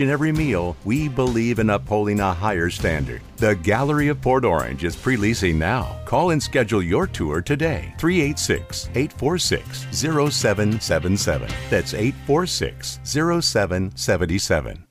In 0.00 0.10
every 0.10 0.30
meal, 0.30 0.76
we 0.84 1.08
believe 1.08 1.58
in 1.58 1.70
upholding 1.70 2.20
a 2.20 2.32
higher 2.32 2.70
standard. 2.70 3.20
The 3.36 3.56
Gallery 3.56 4.06
of 4.06 4.20
Port 4.20 4.44
Orange 4.44 4.84
is 4.84 4.94
pre 4.94 5.16
leasing 5.16 5.58
now. 5.58 5.98
Call 6.04 6.30
and 6.30 6.40
schedule 6.40 6.80
your 6.80 7.08
tour 7.08 7.42
today. 7.42 7.94
386 7.98 8.90
846 8.94 9.86
0777. 9.90 11.50
That's 11.68 11.94
846 11.94 13.00
0777. 13.02 14.87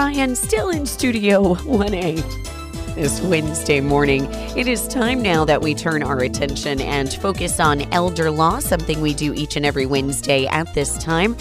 Ryan 0.00 0.34
still 0.34 0.70
in 0.70 0.86
Studio 0.86 1.56
1A. 1.56 2.94
This 2.94 3.20
Wednesday 3.20 3.82
morning, 3.82 4.24
it 4.56 4.66
is 4.66 4.88
time 4.88 5.20
now 5.20 5.44
that 5.44 5.60
we 5.60 5.74
turn 5.74 6.02
our 6.02 6.20
attention 6.20 6.80
and 6.80 7.12
focus 7.12 7.60
on 7.60 7.82
elder 7.92 8.30
law, 8.30 8.60
something 8.60 9.02
we 9.02 9.12
do 9.12 9.34
each 9.34 9.56
and 9.56 9.66
every 9.66 9.84
Wednesday 9.84 10.46
at 10.46 10.72
this 10.72 10.96
time 11.04 11.36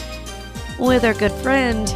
with 0.78 1.06
our 1.06 1.14
good 1.14 1.32
friend 1.32 1.88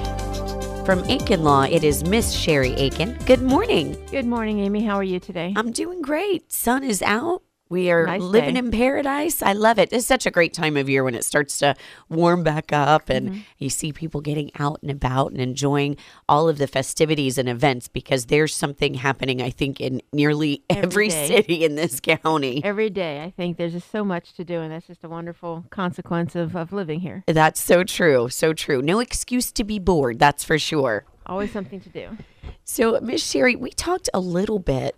from 0.85 0.99
Akin 1.09 1.43
Law. 1.43 1.63
It 1.63 1.83
is 1.83 2.05
Miss 2.05 2.31
Sherry 2.31 2.71
Akin. 2.75 3.17
Good 3.25 3.41
morning. 3.41 4.01
Good 4.09 4.25
morning, 4.25 4.61
Amy. 4.61 4.85
How 4.85 4.95
are 4.95 5.03
you 5.03 5.19
today? 5.19 5.51
I'm 5.57 5.73
doing 5.73 6.01
great. 6.01 6.49
Sun 6.49 6.85
is 6.85 7.01
out. 7.01 7.43
We 7.69 7.89
are 7.89 8.05
Nice 8.05 8.21
living 8.21 8.53
day. 8.53 8.59
in 8.59 8.71
paradise. 8.71 9.41
I 9.41 9.53
love 9.53 9.79
it. 9.79 9.89
It's 9.91 10.05
such 10.05 10.25
a 10.27 10.31
great 10.31 10.53
time 10.53 10.77
of 10.77 10.89
year 10.89 11.03
when 11.03 11.15
it 11.15 11.23
starts 11.25 11.57
to 11.59 11.75
warm 12.09 12.43
back 12.43 12.71
up 12.71 13.09
and 13.09 13.29
Mm-hmm. 13.29 13.39
you 13.57 13.69
see 13.69 13.91
people 13.93 14.21
getting 14.21 14.51
out 14.59 14.79
and 14.83 14.91
about 14.91 15.31
and 15.31 15.41
enjoying 15.41 15.95
all 16.29 16.49
of 16.49 16.57
the 16.59 16.67
festivities 16.67 17.37
and 17.37 17.47
events 17.49 17.87
because 17.87 18.25
there's 18.27 18.53
something 18.53 18.95
happening, 18.95 19.41
I 19.41 19.49
think, 19.49 19.79
in 19.81 20.01
nearly 20.11 20.61
every, 20.69 20.83
Every 20.83 21.09
city 21.09 21.63
in 21.65 21.75
this 21.75 21.99
county. 21.99 22.63
Every 22.63 22.89
day, 22.91 23.23
I 23.23 23.31
think 23.31 23.57
there's 23.57 23.73
just 23.73 23.89
so 23.89 24.03
much 24.03 24.33
to 24.33 24.43
do, 24.43 24.59
and 24.59 24.71
that's 24.71 24.85
just 24.87 25.03
a 25.03 25.09
wonderful 25.09 25.65
consequence 25.71 26.35
of, 26.35 26.55
of 26.55 26.73
living 26.73 26.99
here. 26.99 27.23
That's 27.27 27.61
so 27.61 27.83
true. 27.83 28.29
So 28.29 28.53
true. 28.53 28.81
No 28.81 28.99
excuse 28.99 29.51
to 29.53 29.63
be 29.63 29.79
bored, 29.79 30.19
that's 30.19 30.43
for 30.43 30.59
sure. 30.59 31.05
Always 31.25 31.51
something 31.51 31.79
to 31.81 31.89
do. 31.89 32.17
So, 32.65 32.99
Miss 33.01 33.25
Sherry, 33.25 33.55
we 33.55 33.71
talked 33.71 34.09
a 34.13 34.19
little 34.19 34.59
bit 34.59 34.95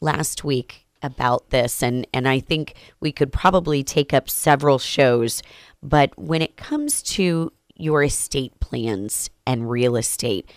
last 0.00 0.44
week 0.44 0.86
about 1.02 1.50
this, 1.50 1.82
and, 1.82 2.06
and 2.12 2.28
I 2.28 2.40
think 2.40 2.74
we 3.00 3.12
could 3.12 3.32
probably 3.32 3.82
take 3.82 4.12
up 4.12 4.28
several 4.28 4.78
shows. 4.78 5.42
But 5.82 6.18
when 6.18 6.42
it 6.42 6.56
comes 6.56 7.02
to 7.02 7.52
your 7.74 8.02
estate 8.02 8.58
plans 8.60 9.30
and 9.46 9.70
real 9.70 9.96
estate, 9.96 10.50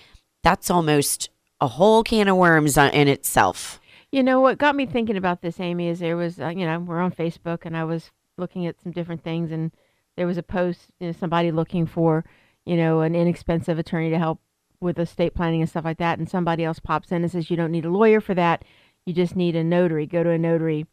that's 0.44 0.70
almost 0.70 1.30
a 1.62 1.68
whole 1.68 2.04
can 2.04 2.28
of 2.28 2.36
worms 2.36 2.78
in 2.78 3.08
itself. 3.08 3.80
You 4.12 4.22
know 4.22 4.42
what 4.42 4.58
got 4.58 4.76
me 4.76 4.86
thinking 4.86 5.18
about 5.18 5.42
this, 5.42 5.60
Amy, 5.60 5.88
is 5.88 6.00
there 6.00 6.18
was, 6.18 6.40
uh, 6.40 6.50
you 6.50 6.66
know, 6.66 6.80
we're 6.80 7.00
on 7.00 7.12
Facebook, 7.12 7.66
and 7.66 7.76
I 7.76 7.86
was 7.86 8.12
looking 8.38 8.68
at 8.68 8.82
some 8.82 8.92
different 8.92 9.24
things, 9.24 9.52
and 9.52 9.72
there 10.18 10.28
was 10.28 10.38
a 10.38 10.44
post, 10.44 10.82
you 11.00 11.08
know, 11.08 11.14
somebody 11.14 11.52
looking 11.52 11.86
for, 11.86 12.26
you 12.66 12.76
know, 12.76 13.02
an 13.02 13.16
inexpensive 13.16 13.80
attorney 13.80 14.10
to 14.10 14.20
help 14.20 14.40
with 14.80 15.00
estate 15.00 15.34
planning 15.34 15.62
and 15.62 15.70
stuff 15.70 15.86
like 15.86 15.98
that, 15.98 16.20
and 16.20 16.30
somebody 16.30 16.64
else 16.66 16.80
pops 16.80 17.12
in 17.12 17.24
and 17.24 17.32
says 17.32 17.50
you 17.50 17.56
don't 17.56 17.72
need 17.72 17.86
a 17.86 17.90
lawyer 17.90 18.20
for 18.20 18.34
that, 18.34 18.66
you 19.06 19.14
just 19.14 19.36
need 19.36 19.56
a 19.56 19.64
notary. 19.64 20.06
Go 20.06 20.24
to 20.24 20.30
a 20.30 20.38
notary 20.38 20.86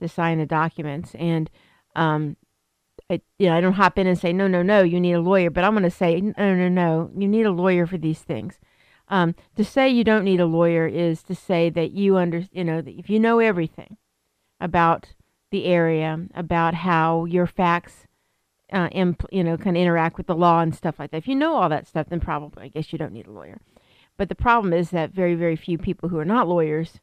to 0.00 0.08
sign 0.08 0.38
the 0.38 0.46
documents, 0.46 1.14
and 1.16 1.50
um, 1.96 2.36
I, 3.10 3.20
you 3.38 3.48
know, 3.48 3.56
I 3.56 3.60
don't 3.60 3.72
hop 3.72 3.98
in 3.98 4.06
and 4.06 4.18
say 4.18 4.32
no, 4.32 4.46
no, 4.46 4.62
no, 4.62 4.82
you 4.82 5.00
need 5.00 5.14
a 5.14 5.20
lawyer, 5.20 5.50
but 5.50 5.64
I'm 5.64 5.72
going 5.72 5.82
to 5.82 5.90
say 5.90 6.20
no, 6.20 6.54
no, 6.54 6.68
no, 6.68 7.10
you 7.16 7.26
need 7.26 7.46
a 7.46 7.50
lawyer 7.50 7.86
for 7.86 7.98
these 7.98 8.20
things. 8.20 8.58
Um, 9.08 9.34
to 9.56 9.64
say 9.64 9.88
you 9.88 10.04
don't 10.04 10.24
need 10.24 10.40
a 10.40 10.46
lawyer 10.46 10.86
is 10.86 11.22
to 11.24 11.34
say 11.34 11.70
that 11.70 11.92
you 11.92 12.18
under, 12.18 12.44
you 12.52 12.64
know, 12.64 12.82
if 12.86 13.08
you 13.08 13.18
know 13.18 13.38
everything 13.38 13.96
about 14.60 15.14
the 15.50 15.64
area, 15.64 16.26
about 16.34 16.74
how 16.74 17.24
your 17.24 17.46
facts, 17.46 18.06
uh, 18.70 18.88
imp, 18.92 19.24
you 19.32 19.42
know, 19.42 19.56
can 19.56 19.76
interact 19.76 20.18
with 20.18 20.26
the 20.26 20.34
law 20.34 20.60
and 20.60 20.74
stuff 20.74 20.98
like 20.98 21.10
that. 21.10 21.16
If 21.16 21.28
you 21.28 21.34
know 21.34 21.54
all 21.54 21.70
that 21.70 21.86
stuff, 21.86 22.08
then 22.10 22.20
probably, 22.20 22.64
I 22.64 22.68
guess 22.68 22.92
you 22.92 22.98
don't 22.98 23.14
need 23.14 23.26
a 23.26 23.32
lawyer. 23.32 23.58
But 24.18 24.28
the 24.28 24.34
problem 24.34 24.74
is 24.74 24.90
that 24.90 25.12
very, 25.12 25.34
very 25.34 25.56
few 25.56 25.78
people 25.78 26.10
who 26.10 26.18
are 26.18 26.24
not 26.26 26.48
lawyers 26.48 27.00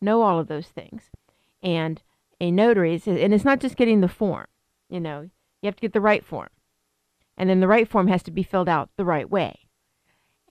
know 0.00 0.22
all 0.22 0.38
of 0.38 0.48
those 0.48 0.68
things. 0.68 1.10
And 1.62 2.02
a 2.40 2.50
notary, 2.50 2.94
is, 2.94 3.06
and 3.06 3.34
it's 3.34 3.44
not 3.44 3.60
just 3.60 3.76
getting 3.76 4.00
the 4.00 4.08
form, 4.08 4.46
you 4.88 5.00
know, 5.00 5.22
you 5.60 5.66
have 5.66 5.76
to 5.76 5.80
get 5.80 5.92
the 5.92 6.00
right 6.00 6.24
form. 6.24 6.48
And 7.36 7.48
then 7.50 7.60
the 7.60 7.68
right 7.68 7.88
form 7.88 8.08
has 8.08 8.22
to 8.24 8.30
be 8.30 8.42
filled 8.42 8.68
out 8.68 8.90
the 8.96 9.04
right 9.04 9.28
way. 9.28 9.60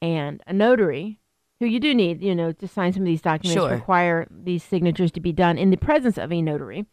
And 0.01 0.41
a 0.47 0.53
notary, 0.53 1.19
who 1.59 1.65
you 1.65 1.79
do 1.79 1.93
need, 1.95 2.21
you 2.21 2.35
know, 2.35 2.51
to 2.51 2.67
sign 2.67 2.93
some 2.93 3.01
of 3.03 3.07
these 3.07 3.21
documents, 3.21 3.61
Sure. 3.61 3.71
require 3.71 4.27
these 4.29 4.63
signatures 4.63 5.11
to 5.13 5.19
be 5.19 5.31
done 5.31 5.57
in 5.57 5.69
the 5.69 5.77
presence 5.77 6.17
of 6.17 6.31
a 6.31 6.41
notary. 6.41 6.85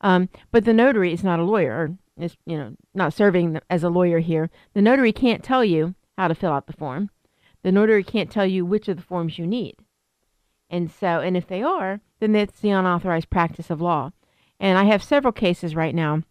Um, 0.00 0.28
but 0.50 0.64
the 0.64 0.72
notary 0.72 1.12
is 1.12 1.24
not 1.24 1.40
a 1.40 1.44
lawyer, 1.44 1.72
or 1.72 1.96
is, 2.22 2.36
you 2.44 2.56
know, 2.56 2.74
not 2.94 3.12
serving 3.14 3.58
as 3.68 3.82
a 3.82 3.88
lawyer 3.88 4.18
here. 4.18 4.50
The 4.74 4.82
notary 4.82 5.12
can't 5.12 5.42
tell 5.42 5.64
you 5.64 5.94
how 6.18 6.28
to 6.28 6.34
fill 6.34 6.52
out 6.52 6.66
the 6.66 6.72
form. 6.72 7.10
The 7.62 7.72
notary 7.72 8.04
can't 8.04 8.30
tell 8.30 8.46
you 8.46 8.64
which 8.64 8.88
of 8.88 8.96
the 8.96 9.02
forms 9.02 9.38
you 9.38 9.46
need. 9.46 9.76
And 10.70 10.90
so, 10.90 11.20
and 11.20 11.36
if 11.36 11.48
they 11.48 11.62
are, 11.62 12.00
then 12.20 12.32
that's 12.32 12.60
the 12.60 12.70
unauthorized 12.70 13.28
practice 13.28 13.70
of 13.70 13.80
law. 13.80 14.12
And 14.60 14.78
I 14.78 14.84
have 14.84 15.02
several 15.02 15.32
cases 15.32 15.74
right 15.74 15.94
now 15.94 16.22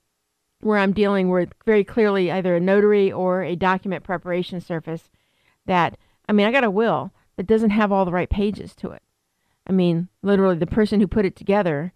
where 0.61 0.77
I'm 0.77 0.93
dealing 0.93 1.29
with 1.29 1.53
very 1.65 1.83
clearly 1.83 2.31
either 2.31 2.55
a 2.55 2.59
notary 2.59 3.11
or 3.11 3.43
a 3.43 3.55
document 3.55 4.03
preparation 4.03 4.61
service 4.61 5.09
that, 5.65 5.97
I 6.27 6.33
mean, 6.33 6.47
I 6.47 6.51
got 6.51 6.63
a 6.63 6.71
will 6.71 7.11
that 7.37 7.47
doesn't 7.47 7.71
have 7.71 7.91
all 7.91 8.05
the 8.05 8.11
right 8.11 8.29
pages 8.29 8.75
to 8.75 8.91
it. 8.91 9.01
I 9.67 9.71
mean, 9.71 10.09
literally, 10.21 10.57
the 10.57 10.67
person 10.67 10.99
who 10.99 11.07
put 11.07 11.25
it 11.25 11.35
together, 11.35 11.93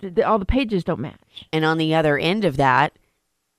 th- 0.00 0.14
th- 0.14 0.26
all 0.26 0.38
the 0.38 0.46
pages 0.46 0.82
don't 0.82 1.00
match. 1.00 1.46
And 1.52 1.64
on 1.64 1.78
the 1.78 1.94
other 1.94 2.18
end 2.18 2.44
of 2.44 2.56
that, 2.56 2.98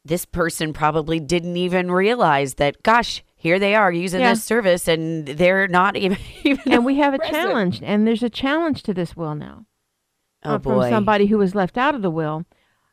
this 0.03 0.25
person 0.25 0.73
probably 0.73 1.19
didn't 1.19 1.57
even 1.57 1.91
realize 1.91 2.55
that, 2.55 2.81
gosh, 2.83 3.23
here 3.41 3.57
they 3.57 3.74
are 3.74 3.91
using 3.91 4.22
Yeah. 4.22 4.29
this 4.34 4.44
service 4.44 4.88
and 4.88 5.25
they're 5.28 5.68
not 5.68 5.96
even. 6.03 6.18
even 6.44 6.72
And 6.72 6.85
we 6.85 6.97
have 6.97 7.13
a 7.16 7.18
present. 7.18 7.35
challenge, 7.35 7.81
and 7.84 8.06
there's 8.07 8.22
a 8.24 8.29
challenge 8.29 8.84
to 8.84 8.94
this 8.94 9.18
will 9.18 9.34
now. 9.35 9.66
Oh, 10.44 10.56
uh, 10.56 10.59
from 10.59 10.74
boy. 10.75 10.90
somebody 10.90 11.25
who 11.25 11.38
was 11.40 11.56
left 11.56 11.78
out 11.78 11.96
of 11.96 12.01
the 12.03 12.09
will, 12.12 12.46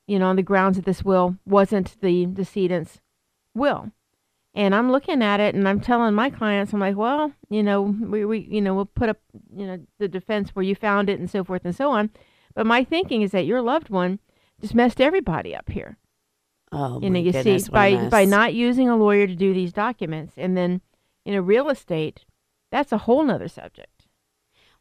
you 0.06 0.18
know, 0.18 0.26
on 0.28 0.36
the 0.36 0.42
grounds 0.42 0.76
that 0.76 0.86
this 0.86 1.04
will 1.04 1.36
wasn't 1.46 2.00
the 2.00 2.24
decedent's 2.26 3.00
will. 3.54 3.92
And 4.54 4.74
I'm 4.74 4.90
looking 4.90 5.22
at 5.22 5.38
it 5.40 5.54
and 5.54 5.68
I'm 5.68 5.80
telling 5.80 6.14
my 6.14 6.30
clients, 6.30 6.72
I'm 6.72 6.80
like, 6.80 6.96
well, 6.96 7.32
you 7.50 7.62
know, 7.62 7.82
we, 7.82 8.24
we 8.24 8.38
you 8.50 8.60
know, 8.62 8.74
we'll 8.74 8.86
put 8.86 9.08
up, 9.10 9.18
you 9.54 9.66
know, 9.66 9.78
the 9.98 10.08
defense 10.08 10.50
where 10.50 10.62
you 10.64 10.74
found 10.74 11.08
it 11.10 11.20
and 11.20 11.30
so 11.30 11.44
forth 11.44 11.64
and 11.64 11.76
so 11.76 11.90
on. 11.90 12.10
But 12.54 12.66
my 12.66 12.84
thinking 12.84 13.20
is 13.22 13.30
that 13.32 13.46
your 13.46 13.60
loved 13.62 13.90
one 13.90 14.18
just 14.60 14.74
messed 14.74 15.00
everybody 15.00 15.54
up 15.54 15.68
here. 15.70 15.98
Oh, 16.70 17.00
you 17.00 17.10
know, 17.10 17.18
you 17.18 17.32
goodness, 17.32 17.64
see, 17.64 17.70
by 17.70 18.08
by 18.08 18.24
not 18.24 18.54
using 18.54 18.88
a 18.88 18.96
lawyer 18.96 19.26
to 19.26 19.34
do 19.34 19.54
these 19.54 19.72
documents 19.72 20.34
and 20.36 20.56
then, 20.56 20.80
you 21.24 21.32
know, 21.32 21.40
real 21.40 21.70
estate, 21.70 22.24
that's 22.70 22.92
a 22.92 22.98
whole 22.98 23.24
nother 23.24 23.48
subject. 23.48 23.98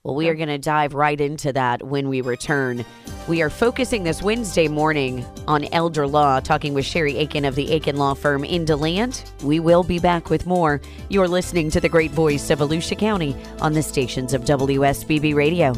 Well, 0.03 0.15
we 0.15 0.29
are 0.29 0.35
going 0.35 0.47
to 0.47 0.57
dive 0.57 0.93
right 0.93 1.19
into 1.19 1.51
that 1.51 1.83
when 1.83 2.07
we 2.07 2.21
return. 2.21 2.85
We 3.27 3.41
are 3.41 3.49
focusing 3.49 4.03
this 4.03 4.21
Wednesday 4.21 4.69
morning 4.69 5.25
on 5.47 5.65
elder 5.73 6.07
law, 6.07 6.39
talking 6.39 6.73
with 6.73 6.85
Sherry 6.85 7.19
Akin 7.19 7.43
of 7.43 7.55
the 7.55 7.73
Akin 7.73 7.97
Law 7.97 8.13
Firm 8.13 8.45
in 8.45 8.63
DeLand. 8.63 9.29
We 9.43 9.59
will 9.59 9.83
be 9.83 9.99
back 9.99 10.29
with 10.29 10.45
more. 10.45 10.79
You're 11.09 11.27
listening 11.27 11.69
to 11.71 11.81
the 11.81 11.89
great 11.89 12.11
voice 12.11 12.49
of 12.49 12.59
Volusia 12.59 12.97
County 12.97 13.35
on 13.59 13.73
the 13.73 13.83
stations 13.83 14.33
of 14.33 14.45
WSBB 14.45 15.35
Radio. 15.35 15.73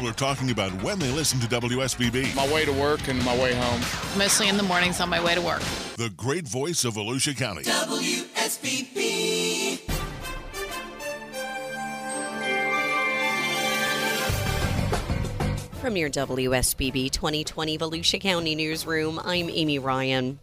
People 0.00 0.12
are 0.12 0.14
talking 0.14 0.50
about 0.50 0.70
when 0.82 0.98
they 0.98 1.10
listen 1.10 1.38
to 1.40 1.46
WSBB. 1.46 2.34
my 2.34 2.50
way 2.50 2.64
to 2.64 2.72
work 2.72 3.08
and 3.08 3.22
my 3.22 3.36
way 3.36 3.52
home. 3.52 3.82
mostly 4.16 4.48
in 4.48 4.56
the 4.56 4.62
mornings 4.62 4.98
on 4.98 5.10
my 5.10 5.22
way 5.22 5.34
to 5.34 5.42
work. 5.42 5.60
The 5.98 6.08
great 6.16 6.48
voice 6.48 6.86
of 6.86 6.94
Volusia 6.94 7.36
County. 7.36 7.64
WSBB. 7.64 9.00
From 15.82 15.98
your 15.98 16.08
WSBB 16.08 17.10
2020 17.10 17.76
Volusia 17.76 18.18
County 18.18 18.54
Newsroom, 18.54 19.20
I'm 19.22 19.50
Amy 19.50 19.78
Ryan. 19.78 20.40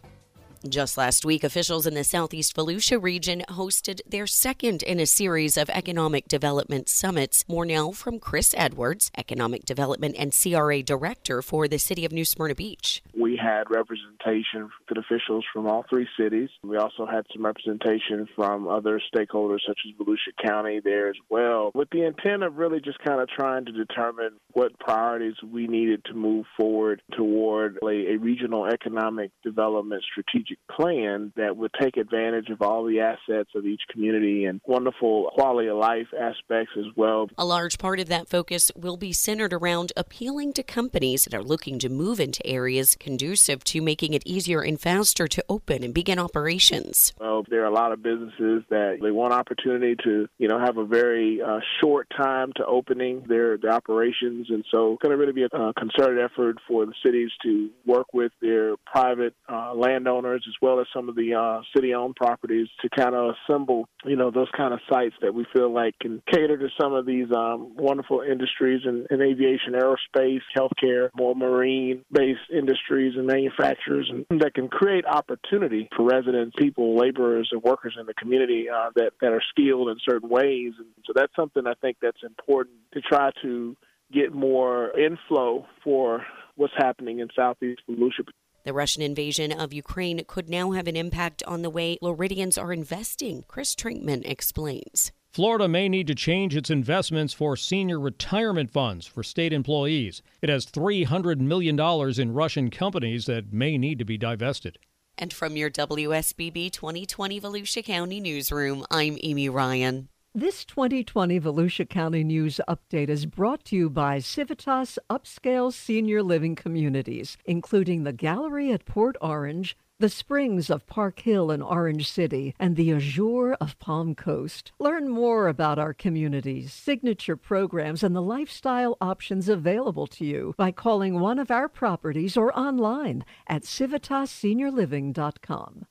Just 0.66 0.98
last 0.98 1.24
week, 1.24 1.44
officials 1.44 1.86
in 1.86 1.94
the 1.94 2.02
Southeast 2.02 2.56
Volusia 2.56 3.00
region 3.00 3.44
hosted 3.48 4.00
their 4.08 4.26
second 4.26 4.82
in 4.82 4.98
a 4.98 5.06
series 5.06 5.56
of 5.56 5.70
economic 5.70 6.26
development 6.26 6.88
summits. 6.88 7.44
More 7.46 7.64
now 7.64 7.92
from 7.92 8.18
Chris 8.18 8.54
Edwards, 8.56 9.12
Economic 9.16 9.64
Development 9.64 10.16
and 10.18 10.34
CRA 10.36 10.82
Director 10.82 11.42
for 11.42 11.68
the 11.68 11.78
City 11.78 12.04
of 12.04 12.10
New 12.10 12.24
Smyrna 12.24 12.56
Beach. 12.56 13.02
we 13.14 13.36
had 13.48 13.70
representation 13.70 14.68
with 14.88 14.98
officials 14.98 15.44
from 15.52 15.66
all 15.66 15.84
three 15.88 16.08
cities. 16.18 16.50
We 16.62 16.76
also 16.76 17.06
had 17.06 17.24
some 17.32 17.44
representation 17.44 18.28
from 18.36 18.68
other 18.68 19.00
stakeholders 19.14 19.60
such 19.66 19.80
as 19.86 19.94
Volusia 19.98 20.34
County 20.44 20.80
there 20.82 21.08
as 21.08 21.16
well, 21.30 21.70
with 21.74 21.88
the 21.90 22.04
intent 22.04 22.42
of 22.42 22.56
really 22.56 22.80
just 22.80 22.98
kind 23.00 23.20
of 23.20 23.28
trying 23.28 23.64
to 23.66 23.72
determine 23.72 24.32
what 24.52 24.78
priorities 24.78 25.34
we 25.42 25.66
needed 25.66 26.04
to 26.06 26.14
move 26.14 26.46
forward 26.56 27.02
toward 27.16 27.78
a, 27.82 28.14
a 28.14 28.16
regional 28.16 28.66
economic 28.66 29.30
development 29.42 30.02
strategic 30.10 30.58
plan 30.68 31.32
that 31.36 31.56
would 31.56 31.70
take 31.80 31.96
advantage 31.96 32.48
of 32.50 32.60
all 32.62 32.84
the 32.84 33.00
assets 33.00 33.50
of 33.54 33.64
each 33.64 33.82
community 33.90 34.44
and 34.44 34.60
wonderful 34.66 35.30
quality 35.34 35.68
of 35.68 35.78
life 35.78 36.08
aspects 36.18 36.72
as 36.78 36.86
well. 36.96 37.28
A 37.38 37.44
large 37.44 37.78
part 37.78 38.00
of 38.00 38.08
that 38.08 38.28
focus 38.28 38.70
will 38.76 38.96
be 38.96 39.12
centered 39.12 39.52
around 39.52 39.92
appealing 39.96 40.52
to 40.54 40.62
companies 40.62 41.24
that 41.24 41.34
are 41.34 41.42
looking 41.42 41.78
to 41.78 41.88
move 41.88 42.20
into 42.20 42.44
areas 42.46 42.96
conducive 42.98 43.37
to 43.46 43.80
making 43.80 44.14
it 44.14 44.22
easier 44.24 44.60
and 44.60 44.80
faster 44.80 45.26
to 45.28 45.44
open 45.48 45.82
and 45.82 45.92
begin 45.94 46.18
operations. 46.18 47.12
Well, 47.18 47.44
there 47.48 47.62
are 47.62 47.66
a 47.66 47.72
lot 47.72 47.92
of 47.92 48.02
businesses 48.02 48.62
that 48.70 48.98
they 49.02 49.10
want 49.10 49.32
opportunity 49.32 49.96
to, 50.04 50.28
you 50.38 50.48
know, 50.48 50.58
have 50.58 50.76
a 50.76 50.84
very 50.84 51.40
uh, 51.42 51.60
short 51.80 52.08
time 52.16 52.52
to 52.56 52.66
opening 52.66 53.24
their, 53.28 53.56
their 53.58 53.72
operations, 53.72 54.48
and 54.50 54.64
so 54.70 54.92
it's 54.92 55.02
going 55.02 55.12
to 55.12 55.16
really 55.16 55.32
be 55.32 55.42
a 55.42 55.48
uh, 55.56 55.72
concerted 55.78 56.22
effort 56.22 56.58
for 56.66 56.86
the 56.86 56.94
cities 57.04 57.30
to 57.42 57.70
work 57.86 58.06
with 58.12 58.32
their 58.40 58.76
private 58.86 59.34
uh, 59.48 59.74
landowners 59.74 60.44
as 60.46 60.54
well 60.62 60.80
as 60.80 60.86
some 60.94 61.08
of 61.08 61.16
the 61.16 61.34
uh, 61.34 61.60
city-owned 61.74 62.16
properties 62.16 62.68
to 62.82 62.88
kind 62.90 63.14
of 63.14 63.34
assemble, 63.34 63.88
you 64.04 64.16
know, 64.16 64.30
those 64.30 64.48
kind 64.56 64.72
of 64.72 64.80
sites 64.90 65.14
that 65.22 65.34
we 65.34 65.46
feel 65.52 65.72
like 65.72 65.94
can 66.00 66.22
cater 66.30 66.56
to 66.56 66.68
some 66.80 66.92
of 66.92 67.06
these 67.06 67.26
um, 67.34 67.74
wonderful 67.76 68.20
industries 68.20 68.82
in, 68.84 69.06
in 69.10 69.22
aviation, 69.22 69.74
aerospace, 69.74 70.40
healthcare, 70.56 71.08
more 71.16 71.34
marine-based 71.34 72.50
industries 72.52 73.14
and 73.18 73.26
manufacturers, 73.26 74.10
and 74.10 74.40
that 74.40 74.54
can 74.54 74.68
create 74.68 75.04
opportunity 75.04 75.88
for 75.94 76.04
residents, 76.04 76.56
people, 76.58 76.96
laborers, 76.96 77.48
and 77.52 77.62
workers 77.62 77.96
in 78.00 78.06
the 78.06 78.14
community 78.14 78.68
uh, 78.68 78.90
that 78.94 79.12
that 79.20 79.32
are 79.32 79.42
skilled 79.50 79.88
in 79.88 79.96
certain 80.08 80.28
ways. 80.28 80.72
And 80.78 80.86
so 81.04 81.12
that's 81.14 81.34
something 81.36 81.66
I 81.66 81.74
think 81.74 81.98
that's 82.00 82.22
important 82.22 82.76
to 82.94 83.00
try 83.00 83.30
to 83.42 83.76
get 84.12 84.32
more 84.32 84.98
inflow 84.98 85.66
for 85.84 86.24
what's 86.56 86.72
happening 86.76 87.18
in 87.18 87.28
Southeast 87.36 87.82
Volusia. 87.88 88.24
The 88.64 88.72
Russian 88.72 89.02
invasion 89.02 89.52
of 89.52 89.72
Ukraine 89.72 90.22
could 90.26 90.48
now 90.48 90.72
have 90.72 90.88
an 90.88 90.96
impact 90.96 91.42
on 91.46 91.62
the 91.62 91.70
way 91.70 91.96
Floridians 92.00 92.58
are 92.58 92.72
investing. 92.72 93.44
Chris 93.48 93.74
Trinkman 93.74 94.28
explains. 94.28 95.12
Florida 95.30 95.68
may 95.68 95.88
need 95.88 96.06
to 96.06 96.14
change 96.14 96.56
its 96.56 96.70
investments 96.70 97.32
for 97.32 97.56
senior 97.56 98.00
retirement 98.00 98.70
funds 98.70 99.06
for 99.06 99.22
state 99.22 99.52
employees. 99.52 100.22
It 100.42 100.48
has 100.48 100.66
$300 100.66 101.38
million 101.38 101.78
in 101.78 102.34
Russian 102.34 102.70
companies 102.70 103.26
that 103.26 103.52
may 103.52 103.78
need 103.78 103.98
to 103.98 104.04
be 104.04 104.18
divested. 104.18 104.78
And 105.16 105.32
from 105.32 105.56
your 105.56 105.70
WSBB 105.70 106.72
2020 106.72 107.40
Volusia 107.40 107.84
County 107.84 108.20
newsroom, 108.20 108.84
I'm 108.90 109.18
Amy 109.22 109.48
Ryan. 109.48 110.08
This 110.34 110.64
2020 110.64 111.40
Volusia 111.40 111.88
County 111.88 112.22
News 112.22 112.60
Update 112.68 113.08
is 113.08 113.26
brought 113.26 113.64
to 113.66 113.76
you 113.76 113.90
by 113.90 114.20
Civitas 114.20 114.98
Upscale 115.10 115.72
Senior 115.72 116.22
Living 116.22 116.54
Communities, 116.54 117.36
including 117.44 118.04
the 118.04 118.12
Gallery 118.12 118.70
at 118.72 118.84
Port 118.84 119.16
Orange, 119.20 119.76
the 120.00 120.08
Springs 120.08 120.70
of 120.70 120.86
Park 120.86 121.18
Hill 121.20 121.50
in 121.50 121.60
Orange 121.60 122.08
City, 122.08 122.54
and 122.60 122.76
the 122.76 122.92
Azure 122.92 123.54
of 123.54 123.76
Palm 123.80 124.14
Coast. 124.14 124.70
Learn 124.78 125.08
more 125.08 125.48
about 125.48 125.76
our 125.78 125.92
communities, 125.92 126.72
signature 126.72 127.36
programs, 127.36 128.04
and 128.04 128.14
the 128.14 128.22
lifestyle 128.22 128.96
options 129.00 129.48
available 129.48 130.06
to 130.06 130.24
you 130.24 130.54
by 130.56 130.70
calling 130.70 131.18
one 131.18 131.40
of 131.40 131.50
our 131.50 131.68
properties 131.68 132.36
or 132.36 132.56
online 132.56 133.24
at 133.48 133.64
civitasseniorliving.com. 133.64 135.86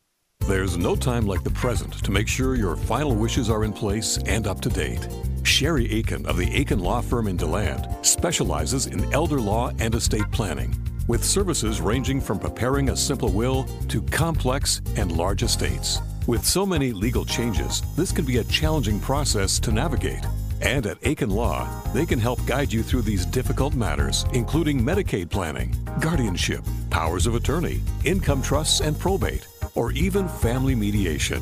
There's 0.48 0.78
no 0.78 0.96
time 0.96 1.28
like 1.28 1.44
the 1.44 1.50
present 1.50 2.02
to 2.06 2.12
make 2.12 2.30
sure 2.30 2.56
your 2.56 2.78
final 2.78 3.14
wishes 3.14 3.50
are 3.50 3.66
in 3.66 3.74
place 3.74 4.18
and 4.26 4.48
up 4.48 4.62
to 4.62 4.70
date. 4.70 5.06
Sherry 5.44 6.00
Akin 6.00 6.26
of 6.26 6.38
the 6.38 6.50
Akin 6.58 6.80
Law 6.80 7.02
Firm 7.02 7.28
in 7.28 7.36
DeLand 7.36 7.86
specializes 8.02 8.86
in 8.86 9.14
elder 9.14 9.42
law 9.42 9.72
and 9.80 9.94
estate 9.94 10.32
planning, 10.32 10.74
with 11.08 11.24
services 11.24 11.82
ranging 11.82 12.22
from 12.22 12.40
preparing 12.40 12.90
a 12.90 12.96
simple 12.96 13.32
will 13.32 13.64
to 13.88 14.02
complex 14.02 14.82
and 14.96 15.12
large 15.12 15.44
estates. 15.44 16.00
With 16.28 16.46
so 16.46 16.66
many 16.66 16.92
legal 16.92 17.24
changes, 17.24 17.82
this 17.96 18.12
can 18.12 18.26
be 18.26 18.38
a 18.38 18.44
challenging 18.46 19.00
process 19.00 19.60
to 19.62 19.72
navigate. 19.72 20.26
And 20.62 20.86
at 20.88 21.06
Akin 21.06 21.30
Law, 21.30 21.70
they 21.94 22.06
can 22.06 22.20
help 22.20 22.46
guide 22.46 22.74
you 22.74 22.84
through 22.84 23.04
these 23.04 23.26
difficult 23.26 23.76
matters, 23.76 24.26
including 24.34 24.82
Medicaid 24.82 25.30
planning, 25.30 25.74
guardianship, 26.02 26.66
powers 26.90 27.28
of 27.28 27.36
attorney, 27.36 27.82
income 28.04 28.42
trusts 28.42 28.82
and 28.82 29.00
probate 29.00 29.48
or 29.76 29.92
even 29.92 30.28
family 30.28 30.74
mediation. 30.74 31.42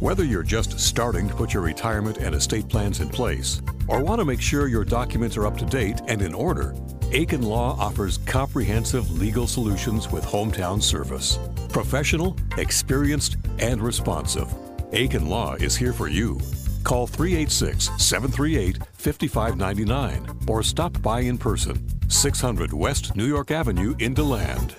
Whether 0.00 0.24
you're 0.24 0.42
just 0.42 0.78
starting 0.78 1.28
to 1.28 1.34
put 1.34 1.54
your 1.54 1.62
retirement 1.62 2.18
and 2.18 2.34
estate 2.34 2.68
plans 2.68 3.00
in 3.00 3.08
place, 3.08 3.62
or 3.88 4.02
want 4.02 4.20
to 4.20 4.24
make 4.24 4.40
sure 4.40 4.68
your 4.68 4.84
documents 4.84 5.36
are 5.36 5.46
up 5.46 5.56
to 5.56 5.64
date 5.64 6.00
and 6.06 6.22
in 6.22 6.34
order, 6.34 6.74
Akin 7.12 7.42
Law 7.42 7.76
offers 7.76 8.18
comprehensive 8.18 9.10
legal 9.10 9.48
solutions 9.48 10.12
with 10.12 10.24
hometown 10.24 10.80
service. 10.80 11.38
Professional, 11.68 12.36
experienced, 12.56 13.36
and 13.58 13.82
responsive. 13.82 14.48
Akin 14.92 15.28
Law 15.28 15.54
is 15.54 15.76
here 15.76 15.92
for 15.92 16.06
you. 16.06 16.38
Call 16.84 17.08
386 17.08 17.90
738 18.02 18.78
5599 18.94 20.46
or 20.48 20.62
stop 20.62 21.02
by 21.02 21.20
in 21.20 21.36
person, 21.36 21.84
600 22.08 22.72
West 22.72 23.16
New 23.16 23.26
York 23.26 23.50
Avenue 23.50 23.94
in 23.98 24.14
DeLand. 24.14 24.76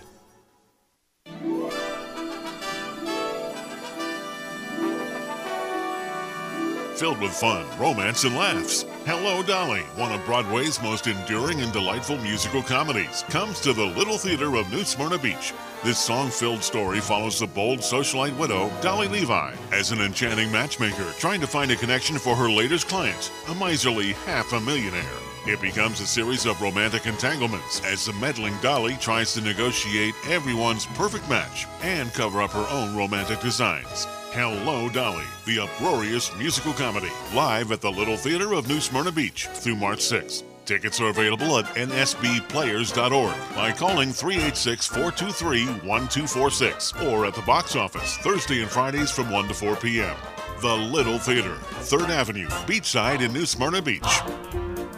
Filled 7.01 7.19
with 7.19 7.33
fun, 7.33 7.65
romance, 7.80 8.25
and 8.25 8.36
laughs. 8.36 8.86
Hello, 9.07 9.42
Dolly, 9.42 9.81
one 9.95 10.12
of 10.12 10.24
Broadway's 10.24 10.80
most 10.83 11.07
enduring 11.07 11.59
and 11.62 11.74
delightful 11.74 12.15
musical 12.19 12.62
comedies, 12.62 13.25
comes 13.27 13.59
to 13.62 13.74
the 13.74 13.83
Little 13.83 14.19
Theater 14.19 14.56
of 14.56 14.71
New 14.71 14.83
Smyrna 14.83 15.18
Beach. 15.18 15.51
This 15.83 15.98
song 15.98 16.30
filled 16.30 16.63
story 16.63 17.00
follows 17.00 17.39
the 17.39 17.48
bold 17.48 17.80
socialite 17.80 18.38
widow, 18.38 18.71
Dolly 18.83 19.07
Levi, 19.07 19.56
as 19.71 19.92
an 19.92 20.00
enchanting 20.00 20.51
matchmaker 20.51 21.12
trying 21.18 21.42
to 21.42 21.48
find 21.48 21.71
a 21.71 21.75
connection 21.75 22.19
for 22.19 22.36
her 22.36 22.51
latest 22.51 22.88
client, 22.88 23.31
a 23.50 23.56
miserly 23.56 24.13
half 24.27 24.54
a 24.54 24.59
millionaire. 24.59 25.01
It 25.47 25.59
becomes 25.59 26.01
a 26.01 26.06
series 26.06 26.45
of 26.45 26.62
romantic 26.62 27.07
entanglements 27.07 27.83
as 27.83 28.06
the 28.06 28.13
meddling 28.13 28.56
Dolly 28.62 28.95
tries 28.97 29.33
to 29.33 29.42
negotiate 29.42 30.13
everyone's 30.30 30.86
perfect 30.86 31.27
match 31.27 31.65
and 31.81 32.13
cover 32.13 32.44
up 32.44 32.51
her 32.51 32.68
own 32.69 32.95
romantic 32.95 33.39
designs. 33.39 34.06
Hello, 34.33 34.88
Dolly, 34.88 35.25
the 35.44 35.60
uproarious 35.60 36.33
musical 36.38 36.72
comedy, 36.72 37.12
live 37.36 37.74
at 37.74 37.81
the 37.81 37.92
Little 37.92 38.16
Theater 38.16 38.54
of 38.54 38.66
New 38.66 38.80
Smyrna 38.80 39.12
Beach 39.12 39.48
through 39.48 39.75
March 39.75 40.00
6th. 40.00 40.44
Tickets 40.63 41.01
are 41.01 41.10
available 41.10 41.57
at 41.57 41.66
nsbplayers.org 41.75 43.56
by 43.56 43.74
calling 43.74 44.13
386 44.13 44.88
423 44.88 45.66
1246 45.86 46.94
or 47.04 47.25
at 47.25 47.36
the 47.36 47.42
box 47.42 47.75
office 47.75 48.16
Thursday 48.19 48.62
and 48.62 48.72
Fridays 48.72 49.12
from 49.12 49.30
1 49.30 49.50
to 49.50 49.54
4 49.54 49.76
p.m. 49.76 50.16
The 50.61 50.76
Little 50.78 51.19
Theater, 51.19 51.57
3rd 51.81 52.09
Avenue, 52.11 52.47
Beachside 52.47 53.19
in 53.19 53.33
New 53.33 53.45
Smyrna 53.45 53.81
Beach. 53.81 54.21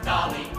Dolly. 0.03 0.52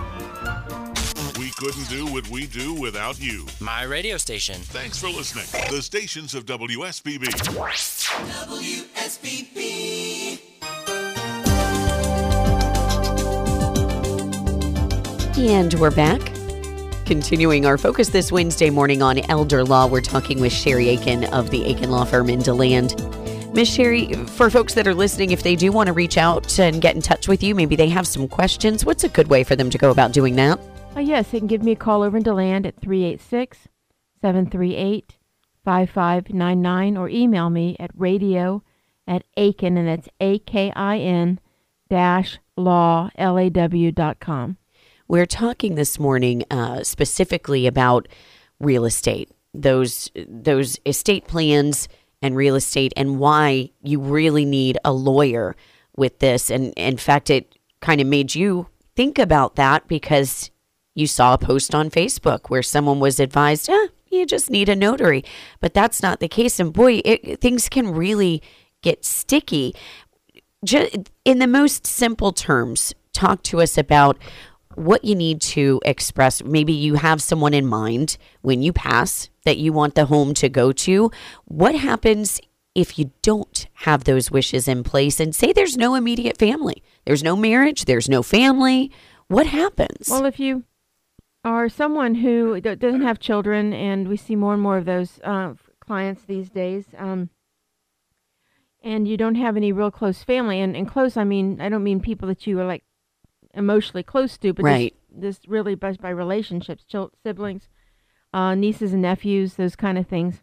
We 1.60 1.66
couldn't 1.66 1.88
do 1.88 2.06
what 2.06 2.28
we 2.30 2.46
do 2.46 2.74
without 2.74 3.20
you. 3.20 3.46
My 3.60 3.84
radio 3.84 4.16
station. 4.16 4.56
Thanks 4.56 4.98
for 4.98 5.08
listening. 5.08 5.44
The 5.70 5.82
stations 5.82 6.34
of 6.34 6.46
WSBB. 6.46 7.26
WSBB. 8.48 10.40
And 15.38 15.74
we're 15.74 15.90
back. 15.90 16.20
Continuing 17.06 17.66
our 17.66 17.78
focus 17.78 18.08
this 18.08 18.32
Wednesday 18.32 18.70
morning 18.70 19.02
on 19.02 19.18
elder 19.30 19.62
law, 19.62 19.86
we're 19.86 20.00
talking 20.00 20.40
with 20.40 20.52
Sherry 20.52 20.88
Akin 20.94 21.24
of 21.26 21.50
the 21.50 21.70
Akin 21.70 21.90
Law 21.90 22.04
Firm 22.04 22.30
in 22.30 22.40
DeLand. 22.40 22.96
Miss 23.54 23.72
Sherry, 23.72 24.12
for 24.26 24.50
folks 24.50 24.74
that 24.74 24.88
are 24.88 24.94
listening, 24.94 25.30
if 25.30 25.42
they 25.44 25.54
do 25.54 25.70
want 25.70 25.86
to 25.86 25.92
reach 25.92 26.18
out 26.18 26.58
and 26.58 26.82
get 26.82 26.96
in 26.96 27.02
touch 27.02 27.28
with 27.28 27.42
you, 27.42 27.54
maybe 27.54 27.76
they 27.76 27.88
have 27.88 28.06
some 28.08 28.26
questions, 28.26 28.84
what's 28.84 29.04
a 29.04 29.08
good 29.08 29.28
way 29.28 29.44
for 29.44 29.54
them 29.54 29.70
to 29.70 29.78
go 29.78 29.90
about 29.90 30.12
doing 30.12 30.34
that? 30.36 30.58
Oh, 30.96 31.00
yes, 31.00 31.30
they 31.30 31.38
can 31.38 31.48
give 31.48 31.64
me 31.64 31.72
a 31.72 31.76
call 31.76 32.02
over 32.04 32.16
in 32.16 32.22
DeLand 32.22 32.66
at 32.66 32.78
386 32.80 33.68
738 34.22 35.18
5599 35.64 36.96
or 36.96 37.08
email 37.08 37.50
me 37.50 37.74
at 37.80 37.90
radio 37.96 38.62
at 39.06 39.24
Akin, 39.36 39.76
and 39.76 39.88
that's 39.88 40.08
A 40.20 40.38
K 40.38 40.72
I 40.76 40.98
N 40.98 41.40
dash 41.90 42.38
law, 42.56 43.10
L 43.16 43.38
A 43.38 43.50
W 43.50 43.90
dot 43.90 44.20
com. 44.20 44.56
We're 45.08 45.26
talking 45.26 45.74
this 45.74 45.98
morning 45.98 46.44
uh, 46.48 46.84
specifically 46.84 47.66
about 47.66 48.06
real 48.60 48.84
estate, 48.84 49.30
those 49.52 50.12
those 50.28 50.78
estate 50.86 51.26
plans 51.26 51.88
and 52.22 52.36
real 52.36 52.54
estate, 52.54 52.92
and 52.96 53.18
why 53.18 53.70
you 53.82 54.00
really 54.00 54.44
need 54.44 54.78
a 54.84 54.92
lawyer 54.92 55.56
with 55.96 56.20
this. 56.20 56.50
And 56.50 56.72
in 56.76 56.98
fact, 56.98 57.30
it 57.30 57.58
kind 57.80 58.00
of 58.00 58.06
made 58.06 58.36
you 58.36 58.68
think 58.94 59.18
about 59.18 59.56
that 59.56 59.88
because 59.88 60.50
you 60.94 61.06
saw 61.06 61.34
a 61.34 61.38
post 61.38 61.74
on 61.74 61.90
Facebook 61.90 62.48
where 62.48 62.62
someone 62.62 63.00
was 63.00 63.18
advised, 63.18 63.68
eh, 63.68 63.86
you 64.10 64.26
just 64.26 64.50
need 64.50 64.68
a 64.68 64.76
notary. 64.76 65.24
But 65.60 65.74
that's 65.74 66.02
not 66.02 66.20
the 66.20 66.28
case. 66.28 66.60
And 66.60 66.72
boy, 66.72 67.02
it, 67.04 67.40
things 67.40 67.68
can 67.68 67.90
really 67.90 68.42
get 68.82 69.04
sticky. 69.04 69.74
Just 70.64 71.10
in 71.24 71.40
the 71.40 71.46
most 71.46 71.86
simple 71.86 72.32
terms, 72.32 72.94
talk 73.12 73.42
to 73.44 73.60
us 73.60 73.76
about 73.76 74.18
what 74.76 75.04
you 75.04 75.14
need 75.14 75.40
to 75.40 75.80
express. 75.84 76.42
Maybe 76.42 76.72
you 76.72 76.94
have 76.94 77.22
someone 77.22 77.54
in 77.54 77.66
mind 77.66 78.16
when 78.42 78.62
you 78.62 78.72
pass 78.72 79.28
that 79.44 79.58
you 79.58 79.72
want 79.72 79.94
the 79.94 80.06
home 80.06 80.34
to 80.34 80.48
go 80.48 80.72
to. 80.72 81.10
What 81.44 81.74
happens 81.74 82.40
if 82.74 82.98
you 82.98 83.12
don't 83.22 83.66
have 83.74 84.04
those 84.04 84.30
wishes 84.30 84.66
in 84.66 84.82
place 84.82 85.20
and 85.20 85.34
say 85.34 85.52
there's 85.52 85.76
no 85.76 85.94
immediate 85.94 86.38
family? 86.38 86.82
There's 87.04 87.22
no 87.22 87.36
marriage, 87.36 87.84
there's 87.84 88.08
no 88.08 88.22
family. 88.22 88.90
What 89.28 89.46
happens? 89.46 90.08
Well, 90.10 90.24
if 90.24 90.40
you 90.40 90.64
are 91.44 91.68
someone 91.68 92.16
who 92.16 92.60
doesn't 92.60 93.02
have 93.02 93.18
children, 93.18 93.72
and 93.72 94.08
we 94.08 94.16
see 94.16 94.34
more 94.34 94.54
and 94.54 94.62
more 94.62 94.78
of 94.78 94.86
those 94.86 95.20
uh, 95.22 95.54
clients 95.80 96.22
these 96.24 96.50
days, 96.50 96.86
um, 96.96 97.30
and 98.82 99.06
you 99.06 99.16
don't 99.16 99.34
have 99.34 99.56
any 99.56 99.72
real 99.72 99.90
close 99.90 100.22
family, 100.22 100.60
and, 100.60 100.76
and 100.76 100.88
close, 100.88 101.16
I 101.16 101.24
mean, 101.24 101.60
I 101.60 101.68
don't 101.68 101.84
mean 101.84 102.00
people 102.00 102.28
that 102.28 102.46
you 102.46 102.58
are 102.60 102.66
like 102.66 102.84
emotionally 103.52 104.02
close 104.02 104.38
to, 104.38 104.52
but 104.52 104.64
right. 104.64 104.94
this, 105.10 105.38
this 105.38 105.48
really 105.48 105.74
by, 105.74 105.92
by 105.92 106.10
relationships, 106.10 106.84
siblings, 107.22 107.68
uh, 108.32 108.54
nieces 108.54 108.92
and 108.92 109.02
nephews, 109.02 109.54
those 109.54 109.76
kind 109.76 109.98
of 109.98 110.06
things. 110.06 110.42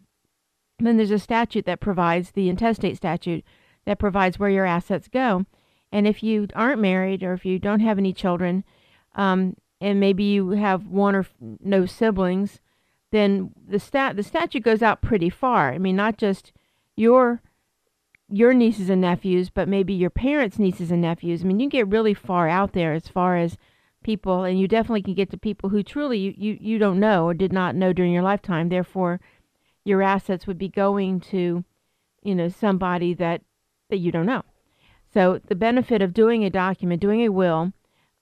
And 0.78 0.86
then 0.86 0.96
there's 0.96 1.10
a 1.10 1.18
statute 1.18 1.66
that 1.66 1.80
provides 1.80 2.30
the 2.30 2.48
intestate 2.48 2.96
statute 2.96 3.44
that 3.86 3.98
provides 3.98 4.38
where 4.38 4.50
your 4.50 4.66
assets 4.66 5.08
go. 5.08 5.46
And 5.92 6.06
if 6.06 6.22
you 6.22 6.48
aren't 6.54 6.80
married 6.80 7.22
or 7.22 7.34
if 7.34 7.44
you 7.44 7.58
don't 7.58 7.80
have 7.80 7.98
any 7.98 8.12
children, 8.12 8.64
um, 9.14 9.56
and 9.82 10.00
maybe 10.00 10.24
you 10.24 10.50
have 10.50 10.86
one 10.86 11.14
or 11.14 11.26
no 11.60 11.86
siblings, 11.86 12.60
then 13.10 13.50
the 13.68 13.78
stat 13.78 14.16
the 14.16 14.22
statute 14.22 14.62
goes 14.62 14.82
out 14.82 15.02
pretty 15.02 15.28
far. 15.28 15.72
I 15.72 15.78
mean, 15.78 15.96
not 15.96 16.16
just 16.16 16.52
your 16.96 17.42
your 18.28 18.54
nieces 18.54 18.88
and 18.88 19.00
nephews, 19.00 19.50
but 19.50 19.68
maybe 19.68 19.92
your 19.92 20.10
parents' 20.10 20.58
nieces 20.58 20.90
and 20.90 21.02
nephews. 21.02 21.42
I 21.42 21.44
mean, 21.44 21.60
you 21.60 21.68
get 21.68 21.88
really 21.88 22.14
far 22.14 22.48
out 22.48 22.72
there 22.72 22.94
as 22.94 23.08
far 23.08 23.36
as 23.36 23.58
people, 24.02 24.44
and 24.44 24.58
you 24.58 24.66
definitely 24.66 25.02
can 25.02 25.14
get 25.14 25.30
to 25.30 25.36
people 25.36 25.68
who 25.68 25.82
truly 25.82 26.18
you, 26.18 26.34
you, 26.36 26.58
you 26.60 26.78
don't 26.78 26.98
know 26.98 27.26
or 27.26 27.34
did 27.34 27.52
not 27.52 27.76
know 27.76 27.92
during 27.92 28.12
your 28.12 28.22
lifetime. 28.22 28.68
Therefore, 28.68 29.20
your 29.84 30.02
assets 30.02 30.46
would 30.46 30.58
be 30.58 30.68
going 30.68 31.20
to, 31.20 31.64
you 32.22 32.34
know, 32.34 32.48
somebody 32.48 33.12
that 33.14 33.42
that 33.90 33.98
you 33.98 34.10
don't 34.10 34.26
know. 34.26 34.42
So 35.12 35.40
the 35.46 35.54
benefit 35.54 36.00
of 36.00 36.14
doing 36.14 36.42
a 36.44 36.50
document, 36.50 37.02
doing 37.02 37.20
a 37.20 37.28
will, 37.28 37.72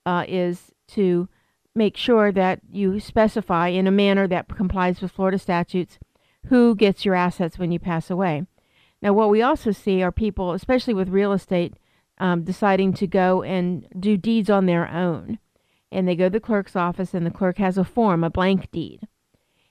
uh, 0.04 0.24
is 0.26 0.72
to 0.88 1.28
make 1.74 1.96
sure 1.96 2.32
that 2.32 2.60
you 2.70 3.00
specify 3.00 3.68
in 3.68 3.86
a 3.86 3.92
manner 3.92 4.26
that 4.28 4.48
complies 4.48 5.00
with 5.00 5.12
Florida 5.12 5.38
statutes 5.38 5.98
who 6.46 6.74
gets 6.74 7.04
your 7.04 7.14
assets 7.14 7.58
when 7.58 7.70
you 7.70 7.78
pass 7.78 8.10
away. 8.10 8.46
Now, 9.02 9.12
what 9.12 9.30
we 9.30 9.42
also 9.42 9.72
see 9.72 10.02
are 10.02 10.12
people, 10.12 10.52
especially 10.52 10.94
with 10.94 11.08
real 11.08 11.32
estate, 11.32 11.74
um, 12.18 12.44
deciding 12.44 12.92
to 12.94 13.06
go 13.06 13.42
and 13.42 13.86
do 13.98 14.16
deeds 14.16 14.50
on 14.50 14.66
their 14.66 14.88
own. 14.88 15.38
And 15.90 16.06
they 16.06 16.14
go 16.14 16.26
to 16.26 16.30
the 16.30 16.40
clerk's 16.40 16.76
office, 16.76 17.14
and 17.14 17.26
the 17.26 17.30
clerk 17.30 17.58
has 17.58 17.78
a 17.78 17.84
form, 17.84 18.22
a 18.22 18.30
blank 18.30 18.70
deed, 18.70 19.08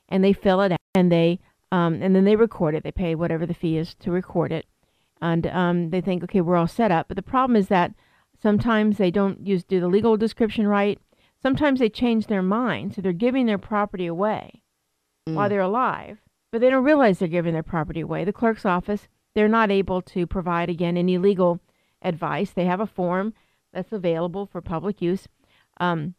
and 0.10 0.24
they 0.24 0.34
fill 0.34 0.62
it 0.62 0.72
out, 0.74 0.80
and 0.94 1.12
they 1.12 1.40
um, 1.72 2.02
and 2.02 2.16
then 2.16 2.26
they 2.26 2.36
record 2.36 2.76
it. 2.76 2.84
They 2.84 2.92
pay 2.92 3.16
whatever 3.16 3.46
the 3.46 3.54
fee 3.54 3.78
is 3.78 3.94
to 4.00 4.12
record 4.12 4.52
it, 4.52 4.66
and 5.22 5.48
um, 5.48 5.90
they 5.92 6.02
think, 6.02 6.24
okay, 6.24 6.42
we're 6.42 6.58
all 6.58 6.68
set 6.68 6.92
up. 6.92 7.08
But 7.08 7.16
the 7.16 7.22
problem 7.22 7.56
is 7.56 7.68
that 7.68 7.94
sometimes 8.42 8.98
they 8.98 9.12
don't 9.12 9.46
use 9.46 9.64
do 9.64 9.80
the 9.80 9.88
legal 9.88 10.18
description 10.18 10.68
right. 10.68 11.00
Sometimes 11.42 11.80
they 11.80 11.90
change 11.90 12.28
their 12.28 12.42
mind, 12.42 12.96
so 12.96 13.02
they're 13.02 13.14
giving 13.14 13.46
their 13.46 13.58
property 13.58 14.06
away 14.06 14.62
mm. 15.28 15.34
while 15.34 15.50
they're 15.50 15.62
alive, 15.62 16.20
but 16.52 16.60
they 16.60 16.70
don't 16.70 16.84
realize 16.84 17.20
they're 17.20 17.28
giving 17.28 17.54
their 17.54 17.64
property 17.64 18.02
away. 18.02 18.26
The 18.26 18.34
clerk's 18.34 18.66
office 18.66 19.08
they're 19.36 19.48
not 19.48 19.72
able 19.72 20.02
to 20.02 20.28
provide 20.28 20.70
again 20.70 20.98
any 20.98 21.18
legal 21.18 21.60
advice. 22.02 22.52
They 22.52 22.66
have 22.66 22.80
a 22.80 22.88
form 22.88 23.34
that's 23.72 23.92
available 23.92 24.46
for 24.46 24.62
public 24.62 25.02
use. 25.02 25.28
Um, 25.80 26.16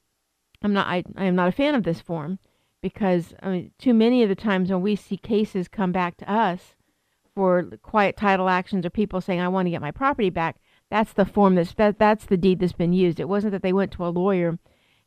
I'm 0.62 0.72
not. 0.72 0.86
I, 0.86 1.02
I 1.16 1.24
am 1.24 1.34
not 1.34 1.48
a 1.48 1.52
fan 1.52 1.74
of 1.74 1.82
this 1.82 2.00
form 2.00 2.38
because 2.82 3.34
I 3.42 3.50
mean, 3.50 3.70
too 3.78 3.94
many 3.94 4.22
of 4.22 4.28
the 4.28 4.34
times 4.34 4.70
when 4.70 4.82
we 4.82 4.96
see 4.96 5.16
cases 5.16 5.68
come 5.68 5.92
back 5.92 6.16
to 6.18 6.32
us 6.32 6.76
for 7.34 7.64
quiet 7.82 8.16
title 8.16 8.48
actions 8.48 8.86
or 8.86 8.90
people 8.90 9.20
saying 9.20 9.40
I 9.40 9.48
want 9.48 9.66
to 9.66 9.70
get 9.70 9.82
my 9.82 9.90
property 9.90 10.30
back, 10.30 10.56
that's 10.90 11.12
the 11.12 11.24
form 11.24 11.54
that's 11.54 11.74
that, 11.74 11.98
that's 11.98 12.26
the 12.26 12.36
deed 12.36 12.60
that's 12.60 12.72
been 12.72 12.92
used. 12.92 13.20
It 13.20 13.28
wasn't 13.28 13.52
that 13.52 13.62
they 13.62 13.72
went 13.72 13.92
to 13.92 14.06
a 14.06 14.08
lawyer 14.08 14.58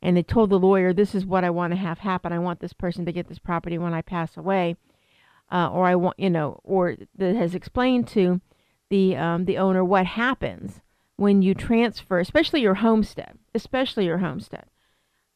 and 0.03 0.17
they 0.17 0.22
told 0.22 0.50
the 0.50 0.60
lawyer 0.60 0.91
this 0.93 1.15
is 1.15 1.25
what 1.25 1.45
I 1.45 1.50
want 1.50 1.72
to 1.72 1.77
have 1.77 2.00
happen. 2.00 2.33
I 2.33 2.39
want 2.39 2.60
this 2.60 2.74
person 2.74 3.05
to 3.05 3.13
get 3.13 3.29
this 3.29 3.39
property 3.39 3.77
when 3.77 3.93
I 3.93 4.01
pass 4.01 4.36
away 4.36 4.75
uh, 5.50 5.69
or 5.69 5.86
I 5.86 5.95
want, 5.95 6.19
you 6.19 6.29
know, 6.29 6.60
or 6.63 6.98
that 7.15 7.36
has 7.36 7.55
explained 7.55 8.07
to 8.10 8.41
the 8.89 9.15
um, 9.15 9.45
the 9.45 9.57
owner 9.57 9.83
what 9.83 10.05
happens 10.05 10.81
when 11.15 11.41
you 11.41 11.55
transfer, 11.55 12.19
especially 12.19 12.62
your 12.62 12.75
homestead, 12.75 13.38
especially 13.55 14.05
your 14.05 14.17
homestead. 14.17 14.65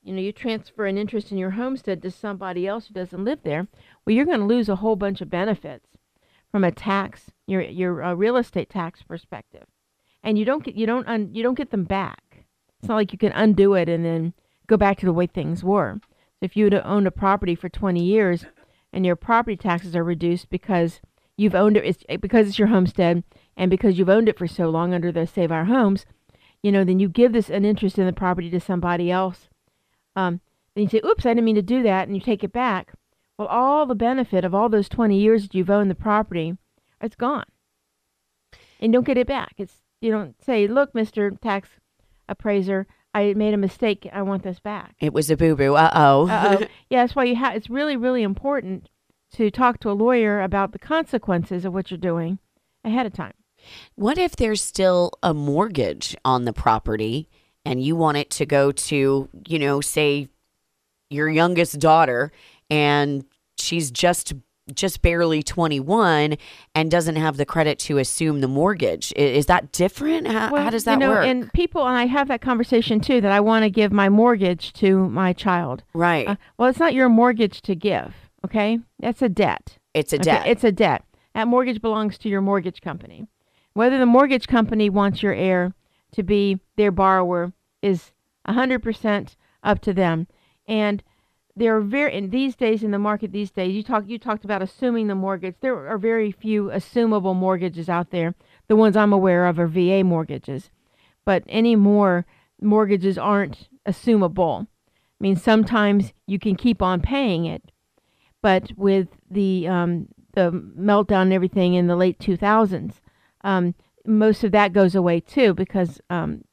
You 0.03 0.13
know, 0.13 0.21
you 0.21 0.33
transfer 0.33 0.85
an 0.85 0.97
interest 0.97 1.31
in 1.31 1.37
your 1.37 1.51
homestead 1.51 2.01
to 2.01 2.11
somebody 2.11 2.67
else 2.67 2.87
who 2.87 2.93
doesn't 2.93 3.25
live 3.25 3.39
there. 3.43 3.67
Well, 4.05 4.15
you're 4.15 4.25
going 4.25 4.39
to 4.39 4.45
lose 4.45 4.69
a 4.69 4.77
whole 4.77 4.95
bunch 4.95 5.21
of 5.21 5.29
benefits 5.29 5.87
from 6.51 6.65
a 6.65 6.71
tax, 6.71 7.31
your 7.45 7.61
your 7.61 8.03
uh, 8.03 8.13
real 8.15 8.35
estate 8.35 8.69
tax 8.69 9.01
perspective, 9.01 9.65
and 10.23 10.37
you 10.37 10.43
don't 10.43 10.63
get 10.65 10.75
you 10.75 10.85
don't 10.85 11.07
un, 11.07 11.29
you 11.31 11.41
don't 11.41 11.57
get 11.57 11.71
them 11.71 11.85
back. 11.85 12.45
It's 12.79 12.89
not 12.89 12.95
like 12.95 13.13
you 13.13 13.17
can 13.17 13.31
undo 13.31 13.73
it 13.73 13.87
and 13.87 14.03
then 14.03 14.33
go 14.67 14.77
back 14.77 14.97
to 14.99 15.05
the 15.05 15.13
way 15.13 15.27
things 15.27 15.63
were. 15.63 15.99
So 16.39 16.45
if 16.45 16.55
you 16.55 16.65
had 16.65 16.73
owned 16.75 17.07
a 17.07 17.11
property 17.11 17.55
for 17.55 17.69
20 17.69 18.03
years 18.03 18.45
and 18.93 19.05
your 19.05 19.15
property 19.15 19.57
taxes 19.57 19.95
are 19.95 20.03
reduced 20.03 20.49
because 20.49 21.01
you've 21.37 21.55
owned 21.55 21.77
it 21.77 21.85
it's, 21.85 22.03
because 22.21 22.47
it's 22.47 22.59
your 22.59 22.67
homestead 22.67 23.23
and 23.55 23.69
because 23.69 23.97
you've 23.97 24.09
owned 24.09 24.29
it 24.29 24.37
for 24.37 24.47
so 24.47 24.69
long 24.69 24.93
under 24.93 25.11
the 25.11 25.25
Save 25.25 25.51
Our 25.51 25.65
Homes, 25.65 26.05
you 26.61 26.71
know, 26.71 26.83
then 26.83 26.99
you 26.99 27.09
give 27.09 27.33
this 27.33 27.49
an 27.49 27.65
interest 27.65 27.97
in 27.97 28.05
the 28.05 28.13
property 28.13 28.49
to 28.49 28.59
somebody 28.59 29.09
else. 29.11 29.49
Um, 30.15 30.41
then 30.75 30.83
you 30.83 30.89
say, 30.89 31.01
"Oops, 31.05 31.25
I 31.25 31.29
didn't 31.29 31.45
mean 31.45 31.55
to 31.55 31.61
do 31.61 31.83
that," 31.83 32.07
and 32.07 32.15
you 32.15 32.21
take 32.21 32.43
it 32.43 32.51
back. 32.51 32.93
Well, 33.37 33.47
all 33.47 33.85
the 33.85 33.95
benefit 33.95 34.43
of 34.43 34.53
all 34.53 34.69
those 34.69 34.89
20 34.89 35.19
years 35.19 35.43
that 35.43 35.55
you've 35.55 35.69
owned 35.69 35.91
the 35.91 35.95
property, 35.95 36.57
it's 37.01 37.15
gone, 37.15 37.45
and 38.79 38.91
you 38.91 38.97
don't 38.97 39.05
get 39.05 39.17
it 39.17 39.27
back. 39.27 39.53
It's 39.57 39.83
you 40.01 40.11
don't 40.11 40.41
say, 40.43 40.67
"Look, 40.67 40.93
Mister 40.93 41.31
Tax 41.31 41.69
Appraiser, 42.27 42.87
I 43.17 43.33
made 43.33 43.55
a 43.55 43.57
mistake. 43.57 44.07
I 44.13 44.21
want 44.21 44.43
this 44.43 44.59
back. 44.59 44.95
It 44.99 45.11
was 45.11 45.31
a 45.31 45.37
boo 45.37 45.55
boo. 45.55 45.75
Uh 45.75 45.91
oh. 45.93 46.27
yeah, 46.89 47.01
that's 47.01 47.15
why 47.15 47.23
you 47.23 47.35
have. 47.35 47.55
It's 47.55 47.69
really, 47.69 47.97
really 47.97 48.21
important 48.21 48.89
to 49.33 49.49
talk 49.49 49.79
to 49.79 49.89
a 49.89 49.93
lawyer 49.93 50.41
about 50.41 50.71
the 50.71 50.79
consequences 50.79 51.65
of 51.65 51.73
what 51.73 51.89
you're 51.89 51.97
doing 51.97 52.37
ahead 52.83 53.07
of 53.07 53.13
time. 53.13 53.33
What 53.95 54.19
if 54.19 54.35
there's 54.35 54.61
still 54.61 55.11
a 55.23 55.33
mortgage 55.33 56.15
on 56.23 56.45
the 56.45 56.53
property 56.53 57.27
and 57.65 57.83
you 57.83 57.95
want 57.95 58.17
it 58.17 58.29
to 58.31 58.45
go 58.45 58.71
to, 58.71 59.27
you 59.47 59.59
know, 59.59 59.81
say 59.81 60.29
your 61.09 61.27
youngest 61.27 61.79
daughter 61.79 62.31
and 62.69 63.25
she's 63.57 63.89
just 63.89 64.33
just 64.73 65.01
barely 65.01 65.41
21 65.41 66.37
and 66.75 66.91
doesn't 66.91 67.15
have 67.15 67.37
the 67.37 67.45
credit 67.45 67.79
to 67.79 67.97
assume 67.97 68.41
the 68.41 68.47
mortgage. 68.47 69.13
Is, 69.15 69.45
that 69.47 69.71
different? 69.71 70.27
How, 70.27 70.51
well, 70.51 70.63
how 70.63 70.69
does 70.69 70.83
that 70.83 70.93
you 70.93 70.99
know, 70.99 71.09
work? 71.11 71.25
And 71.25 71.51
people, 71.53 71.85
and 71.85 71.97
I 71.97 72.05
have 72.05 72.27
that 72.27 72.41
conversation 72.41 72.99
too, 72.99 73.21
that 73.21 73.31
I 73.31 73.39
want 73.39 73.63
to 73.63 73.69
give 73.69 73.91
my 73.91 74.09
mortgage 74.09 74.73
to 74.73 75.07
my 75.09 75.33
child. 75.33 75.83
Right. 75.93 76.27
Uh, 76.27 76.35
well, 76.57 76.69
it's 76.69 76.79
not 76.79 76.93
your 76.93 77.09
mortgage 77.09 77.61
to 77.61 77.75
give, 77.75 78.13
okay? 78.45 78.79
That's 78.99 79.21
a 79.21 79.29
debt. 79.29 79.77
It's 79.93 80.13
a 80.13 80.17
okay? 80.17 80.23
debt. 80.23 80.47
It's 80.47 80.63
a 80.63 80.71
debt. 80.71 81.03
That 81.33 81.47
mortgage 81.47 81.81
belongs 81.81 82.17
to 82.19 82.29
your 82.29 82.41
mortgage 82.41 82.81
company. 82.81 83.27
Whether 83.73 83.99
the 83.99 84.05
mortgage 84.05 84.47
company 84.47 84.89
wants 84.89 85.21
your 85.21 85.33
heir 85.33 85.73
to 86.13 86.23
be 86.23 86.59
their 86.77 86.91
borrower 86.91 87.53
is 87.81 88.11
100% 88.47 89.35
up 89.63 89.79
to 89.81 89.93
them. 89.93 90.27
And 90.67 91.03
there 91.57 91.75
are 91.75 91.81
very 91.81 92.13
in 92.13 92.29
these 92.29 92.55
days 92.55 92.83
in 92.83 92.91
the 92.91 92.99
market 92.99 93.31
these 93.31 93.49
days 93.49 93.73
you 93.73 93.81
talk 93.81 94.03
you 94.07 94.19
talked 94.19 94.45
about 94.45 94.61
assuming 94.61 95.07
the 95.07 95.15
mortgage. 95.15 95.55
There 95.59 95.87
are 95.87 95.97
very 95.97 96.31
few 96.31 96.65
assumable 96.65 97.35
mortgages 97.35 97.89
out 97.89 98.11
there. 98.11 98.35
The 98.67 98.75
ones 98.75 98.95
i'm 98.95 99.11
aware 99.11 99.47
of 99.47 99.59
are 99.59 99.67
va 99.67 100.03
mortgages. 100.03 100.69
But 101.25 101.43
any 101.49 101.75
more 101.75 102.25
mortgages 102.61 103.17
aren't 103.17 103.69
assumable. 103.87 104.63
I 104.63 105.19
mean 105.19 105.35
sometimes 105.35 106.13
you 106.27 106.37
can 106.37 106.55
keep 106.55 106.81
on 106.81 107.01
paying 107.01 107.45
it. 107.45 107.63
But 108.43 108.71
with 108.77 109.07
the 109.29 109.67
um, 109.67 110.09
the 110.33 110.51
meltdown 110.51 111.23
and 111.23 111.33
everything 111.33 111.73
in 111.73 111.87
the 111.87 111.95
late 111.95 112.19
2000s 112.19 112.93
um, 113.41 113.73
most 114.05 114.43
of 114.43 114.51
that 114.51 114.73
goes 114.73 114.93
away 114.93 115.19
too 115.19 115.55
because 115.55 115.99
um, 116.11 116.43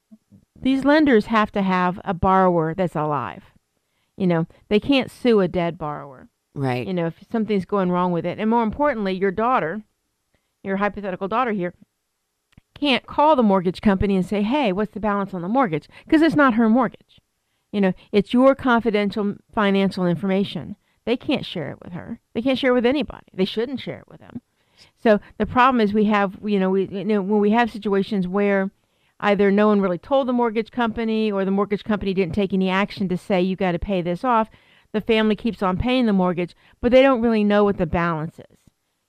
these 0.59 0.85
lenders 0.85 1.27
have 1.27 1.53
to 1.53 1.61
have 1.61 2.01
a 2.05 2.15
borrower 2.15 2.73
that's 2.75 2.97
alive 2.97 3.54
you 4.17 4.27
know, 4.27 4.47
they 4.69 4.81
can't 4.81 5.11
sue 5.11 5.41
a 5.41 5.49
dead 5.49 5.79
borrower. 5.79 6.29
Right. 6.55 6.87
You 6.87 6.95
know, 6.95 7.07
if 7.07 7.15
something's 7.31 7.65
going 7.65 7.91
wrong 7.91 8.13
with 8.13 8.25
it. 8.25 8.39
And 8.39 8.49
more 8.49 8.63
importantly, 8.63 9.13
your 9.13 9.33
daughter, 9.33 9.83
your 10.63 10.77
hypothetical 10.77 11.29
daughter 11.29 11.53
here, 11.53 11.75
can't 12.75 13.07
call 13.07 13.37
the 13.37 13.43
mortgage 13.43 13.81
company 13.81 14.17
and 14.17 14.27
say, 14.27 14.43
hey, 14.43 14.73
what's 14.73 14.95
the 14.95 15.01
balance 15.01 15.35
on 15.35 15.43
the 15.43 15.49
mortgage? 15.49 15.89
Because 16.05 16.23
it's 16.23 16.37
not 16.37 16.55
her 16.55 16.69
mortgage. 16.69 17.21
You 17.73 17.81
know, 17.81 17.93
it's 18.13 18.33
your 18.33 18.55
confidential 18.55 19.35
financial 19.53 20.07
information 20.07 20.77
they 21.05 21.17
can't 21.17 21.45
share 21.45 21.71
it 21.71 21.79
with 21.83 21.93
her. 21.93 22.21
They 22.33 22.43
can't 22.43 22.59
share 22.59 22.71
it 22.71 22.75
with 22.75 22.87
anybody. 22.87 23.27
They 23.33 23.45
shouldn't 23.45 23.81
share 23.81 23.99
it 23.99 24.09
with 24.09 24.21
them. 24.21 24.41
So 25.03 25.21
the 25.39 25.47
problem 25.47 25.81
is 25.81 25.93
we 25.93 26.05
have, 26.07 26.39
you 26.45 26.59
know, 26.59 26.71
we 26.71 26.87
you 26.87 27.05
know 27.05 27.21
when 27.23 27.41
we 27.41 27.51
have 27.51 27.71
situations 27.71 28.27
where 28.27 28.71
either 29.25 29.51
no 29.51 29.69
one 29.69 29.81
really 29.81 29.99
told 29.99 30.29
the 30.29 30.33
mortgage 30.33 30.71
company 30.71 31.33
or 31.33 31.45
the 31.45 31.51
mortgage 31.51 31.83
company 31.83 32.13
didn't 32.13 32.35
take 32.35 32.53
any 32.53 32.69
action 32.69 33.09
to 33.09 33.17
say 33.17 33.41
you 33.41 33.57
got 33.57 33.73
to 33.73 33.79
pay 33.79 34.03
this 34.03 34.23
off, 34.23 34.51
the 34.93 35.01
family 35.01 35.35
keeps 35.35 35.63
on 35.63 35.79
paying 35.79 36.07
the 36.07 36.13
mortgage, 36.13 36.55
but 36.81 36.93
they 36.93 37.03
don't 37.03 37.23
really 37.23 37.43
know 37.43 37.65
what 37.65 37.79
the 37.79 37.87
balance 37.87 38.39
is. 38.39 38.59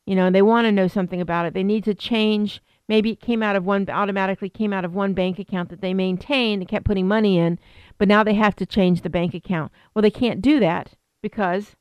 You 0.06 0.16
know, 0.16 0.32
they 0.32 0.42
want 0.42 0.66
to 0.66 0.72
know 0.72 0.88
something 0.88 1.20
about 1.20 1.46
it. 1.46 1.54
They 1.54 1.64
need 1.64 1.84
to 1.84 1.94
change. 1.94 2.62
Maybe 2.88 3.12
it 3.12 3.20
came 3.20 3.44
out 3.44 3.56
of 3.56 3.66
one 3.66 3.90
automatically 3.90 4.50
came 4.50 4.72
out 4.72 4.86
of 4.86 4.96
one 4.96 5.14
bank 5.14 5.38
account 5.38 5.70
that 5.70 5.82
they 5.82 5.94
maintained 5.94 6.62
and 6.62 6.70
kept 6.70 6.86
putting 6.86 7.08
money 7.08 7.38
in, 7.38 7.60
but 7.98 8.08
now 8.08 8.24
they 8.24 8.36
have 8.36 8.56
to 8.58 8.66
change 8.66 9.02
the 9.02 9.10
bank 9.10 9.34
account. 9.34 9.72
Well, 9.94 10.02
they 10.02 10.12
can't 10.12 10.42
do 10.42 10.60
that 10.62 10.94
because 11.22 11.76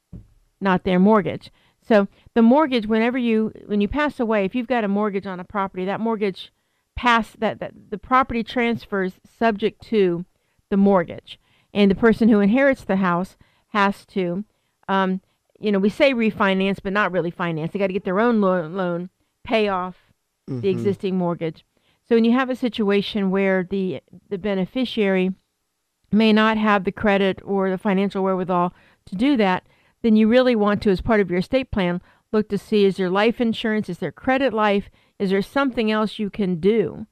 not 0.60 0.82
their 0.82 0.98
mortgage. 0.98 1.52
So 1.86 2.08
the 2.34 2.42
mortgage, 2.42 2.86
whenever 2.86 3.18
you 3.18 3.52
when 3.66 3.80
you 3.80 3.88
pass 3.88 4.18
away, 4.18 4.44
if 4.44 4.54
you've 4.54 4.66
got 4.66 4.84
a 4.84 4.88
mortgage 4.88 5.26
on 5.26 5.38
a 5.38 5.44
property, 5.44 5.84
that 5.84 6.00
mortgage 6.00 6.50
pass 6.96 7.32
that, 7.38 7.60
that 7.60 7.72
the 7.90 7.98
property 7.98 8.42
transfers 8.42 9.14
subject 9.38 9.82
to 9.88 10.24
the 10.70 10.76
mortgage, 10.76 11.38
and 11.72 11.90
the 11.90 11.94
person 11.96 12.28
who 12.28 12.40
inherits 12.40 12.84
the 12.84 12.96
house 12.96 13.36
has 13.68 14.06
to, 14.06 14.44
um, 14.88 15.20
you 15.58 15.72
know, 15.72 15.78
we 15.78 15.90
say 15.90 16.12
refinance, 16.12 16.78
but 16.82 16.92
not 16.92 17.12
really 17.12 17.30
finance. 17.30 17.72
They 17.72 17.78
got 17.78 17.88
to 17.88 17.92
get 17.92 18.04
their 18.04 18.20
own 18.20 18.40
loan, 18.40 18.74
loan 18.74 19.10
pay 19.42 19.68
off 19.68 19.96
mm-hmm. 20.48 20.60
the 20.60 20.68
existing 20.68 21.16
mortgage. 21.16 21.64
So 22.08 22.14
when 22.14 22.24
you 22.24 22.32
have 22.32 22.50
a 22.50 22.56
situation 22.56 23.30
where 23.30 23.64
the 23.64 24.00
the 24.28 24.38
beneficiary 24.38 25.32
may 26.12 26.32
not 26.32 26.58
have 26.58 26.84
the 26.84 26.92
credit 26.92 27.40
or 27.44 27.70
the 27.70 27.78
financial 27.78 28.22
wherewithal 28.22 28.72
to 29.06 29.16
do 29.16 29.36
that, 29.36 29.66
then 30.02 30.16
you 30.16 30.28
really 30.28 30.54
want 30.54 30.82
to, 30.82 30.90
as 30.90 31.00
part 31.00 31.20
of 31.20 31.30
your 31.30 31.40
estate 31.40 31.70
plan, 31.70 32.00
look 32.30 32.48
to 32.50 32.58
see 32.58 32.84
is 32.84 32.96
there 32.96 33.10
life 33.10 33.40
insurance, 33.40 33.88
is 33.88 33.98
there 33.98 34.12
credit 34.12 34.52
life, 34.52 34.90
is 35.18 35.30
there 35.30 35.42
something 35.42 35.90
else 35.90 36.18
you 36.18 36.30
can 36.30 36.60
do 36.60 37.06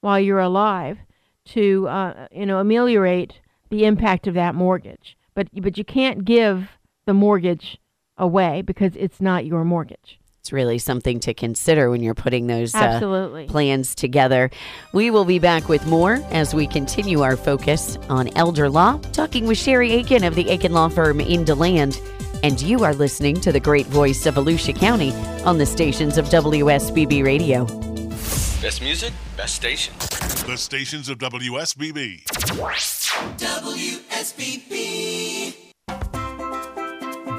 while 0.00 0.20
you're 0.20 0.38
alive 0.38 0.98
to, 1.46 1.88
uh, 1.88 2.28
you 2.32 2.46
know, 2.46 2.58
ameliorate 2.58 3.40
the 3.70 3.84
impact 3.84 4.26
of 4.26 4.34
that 4.34 4.54
mortgage. 4.54 5.16
But 5.34 5.48
but 5.54 5.76
you 5.78 5.84
can't 5.84 6.24
give 6.24 6.70
the 7.06 7.14
mortgage 7.14 7.78
away 8.16 8.62
because 8.62 8.92
it's 8.96 9.20
not 9.20 9.44
your 9.44 9.64
mortgage 9.64 10.18
it's 10.44 10.52
really 10.52 10.76
something 10.76 11.20
to 11.20 11.32
consider 11.32 11.88
when 11.88 12.02
you're 12.02 12.12
putting 12.12 12.48
those 12.48 12.74
uh, 12.74 13.46
plans 13.48 13.94
together. 13.94 14.50
We 14.92 15.10
will 15.10 15.24
be 15.24 15.38
back 15.38 15.70
with 15.70 15.86
more 15.86 16.22
as 16.32 16.54
we 16.54 16.66
continue 16.66 17.22
our 17.22 17.34
focus 17.34 17.96
on 18.10 18.28
elder 18.36 18.68
law, 18.68 18.98
talking 19.12 19.46
with 19.46 19.56
Sherry 19.56 19.94
Akin 19.94 20.22
of 20.22 20.34
the 20.34 20.50
Akin 20.50 20.74
Law 20.74 20.90
Firm 20.90 21.18
in 21.18 21.44
DeLand. 21.44 21.98
And 22.44 22.60
you 22.60 22.84
are 22.84 22.92
listening 22.92 23.40
to 23.40 23.52
the 23.52 23.58
great 23.58 23.86
voice 23.86 24.26
of 24.26 24.34
Volusia 24.34 24.78
County 24.78 25.14
on 25.46 25.56
the 25.56 25.64
stations 25.64 26.18
of 26.18 26.26
WSBB 26.26 27.24
Radio. 27.24 27.64
Best 28.60 28.82
music, 28.82 29.14
best 29.34 29.54
station. 29.54 29.94
The 30.46 30.58
stations 30.58 31.08
of 31.08 31.16
WSBB. 31.16 32.24
WSBB. 33.38 35.56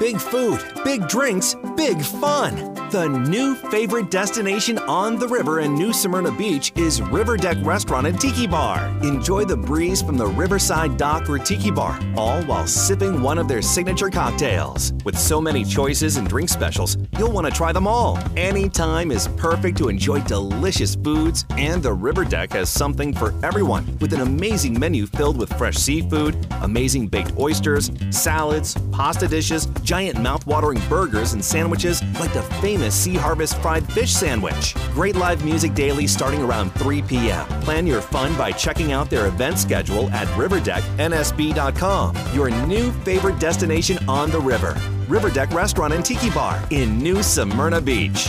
Big 0.00 0.20
food, 0.20 0.64
big 0.82 1.06
drinks, 1.06 1.54
big 1.76 2.02
fun. 2.02 2.75
The 2.90 3.08
new 3.08 3.56
favorite 3.56 4.12
destination 4.12 4.78
on 4.78 5.18
the 5.18 5.26
river 5.26 5.58
in 5.58 5.74
New 5.74 5.92
Smyrna 5.92 6.30
Beach 6.30 6.72
is 6.76 7.02
River 7.02 7.36
Deck 7.36 7.56
Restaurant 7.62 8.06
and 8.06 8.18
Tiki 8.18 8.46
Bar. 8.46 8.86
Enjoy 9.02 9.44
the 9.44 9.56
breeze 9.56 10.00
from 10.00 10.16
the 10.16 10.26
Riverside 10.26 10.96
Dock 10.96 11.28
or 11.28 11.36
Tiki 11.36 11.72
Bar, 11.72 11.98
all 12.16 12.44
while 12.44 12.64
sipping 12.64 13.20
one 13.20 13.38
of 13.38 13.48
their 13.48 13.60
signature 13.60 14.08
cocktails. 14.08 14.92
With 15.04 15.18
so 15.18 15.40
many 15.40 15.64
choices 15.64 16.16
and 16.16 16.28
drink 16.28 16.48
specials, 16.48 16.96
you'll 17.18 17.32
want 17.32 17.48
to 17.48 17.52
try 17.52 17.72
them 17.72 17.88
all. 17.88 18.20
Anytime 18.36 19.10
is 19.10 19.26
perfect 19.36 19.78
to 19.78 19.88
enjoy 19.88 20.20
delicious 20.20 20.94
foods, 20.94 21.44
and 21.50 21.82
the 21.82 21.92
River 21.92 22.24
Deck 22.24 22.52
has 22.52 22.70
something 22.70 23.12
for 23.12 23.34
everyone 23.44 23.84
with 23.98 24.12
an 24.12 24.20
amazing 24.20 24.78
menu 24.78 25.06
filled 25.06 25.38
with 25.38 25.52
fresh 25.54 25.76
seafood, 25.76 26.36
amazing 26.62 27.08
baked 27.08 27.36
oysters, 27.36 27.90
salads, 28.10 28.76
pasta 28.92 29.26
dishes, 29.26 29.66
giant 29.82 30.20
mouth-watering 30.22 30.80
burgers 30.88 31.32
and 31.32 31.44
sandwiches 31.44 32.00
like 32.20 32.32
the 32.32 32.42
famous 32.62 32.75
Sea 32.90 33.14
Harvest 33.16 33.60
fried 33.62 33.90
fish 33.92 34.12
sandwich. 34.12 34.74
Great 34.92 35.16
live 35.16 35.44
music 35.44 35.74
daily 35.74 36.06
starting 36.06 36.42
around 36.42 36.70
3 36.74 37.02
p.m. 37.02 37.46
Plan 37.62 37.86
your 37.86 38.00
fun 38.00 38.36
by 38.36 38.52
checking 38.52 38.92
out 38.92 39.10
their 39.10 39.26
event 39.26 39.58
schedule 39.58 40.10
at 40.10 40.26
riverdecknsb.com. 40.28 42.16
Your 42.34 42.50
new 42.66 42.92
favorite 42.92 43.38
destination 43.38 43.98
on 44.08 44.30
the 44.30 44.40
river. 44.40 44.76
Riverdeck 45.08 45.50
Restaurant 45.52 45.92
and 45.92 46.04
Tiki 46.04 46.30
Bar 46.30 46.62
in 46.70 46.98
New 46.98 47.22
Smyrna 47.22 47.80
Beach. 47.80 48.28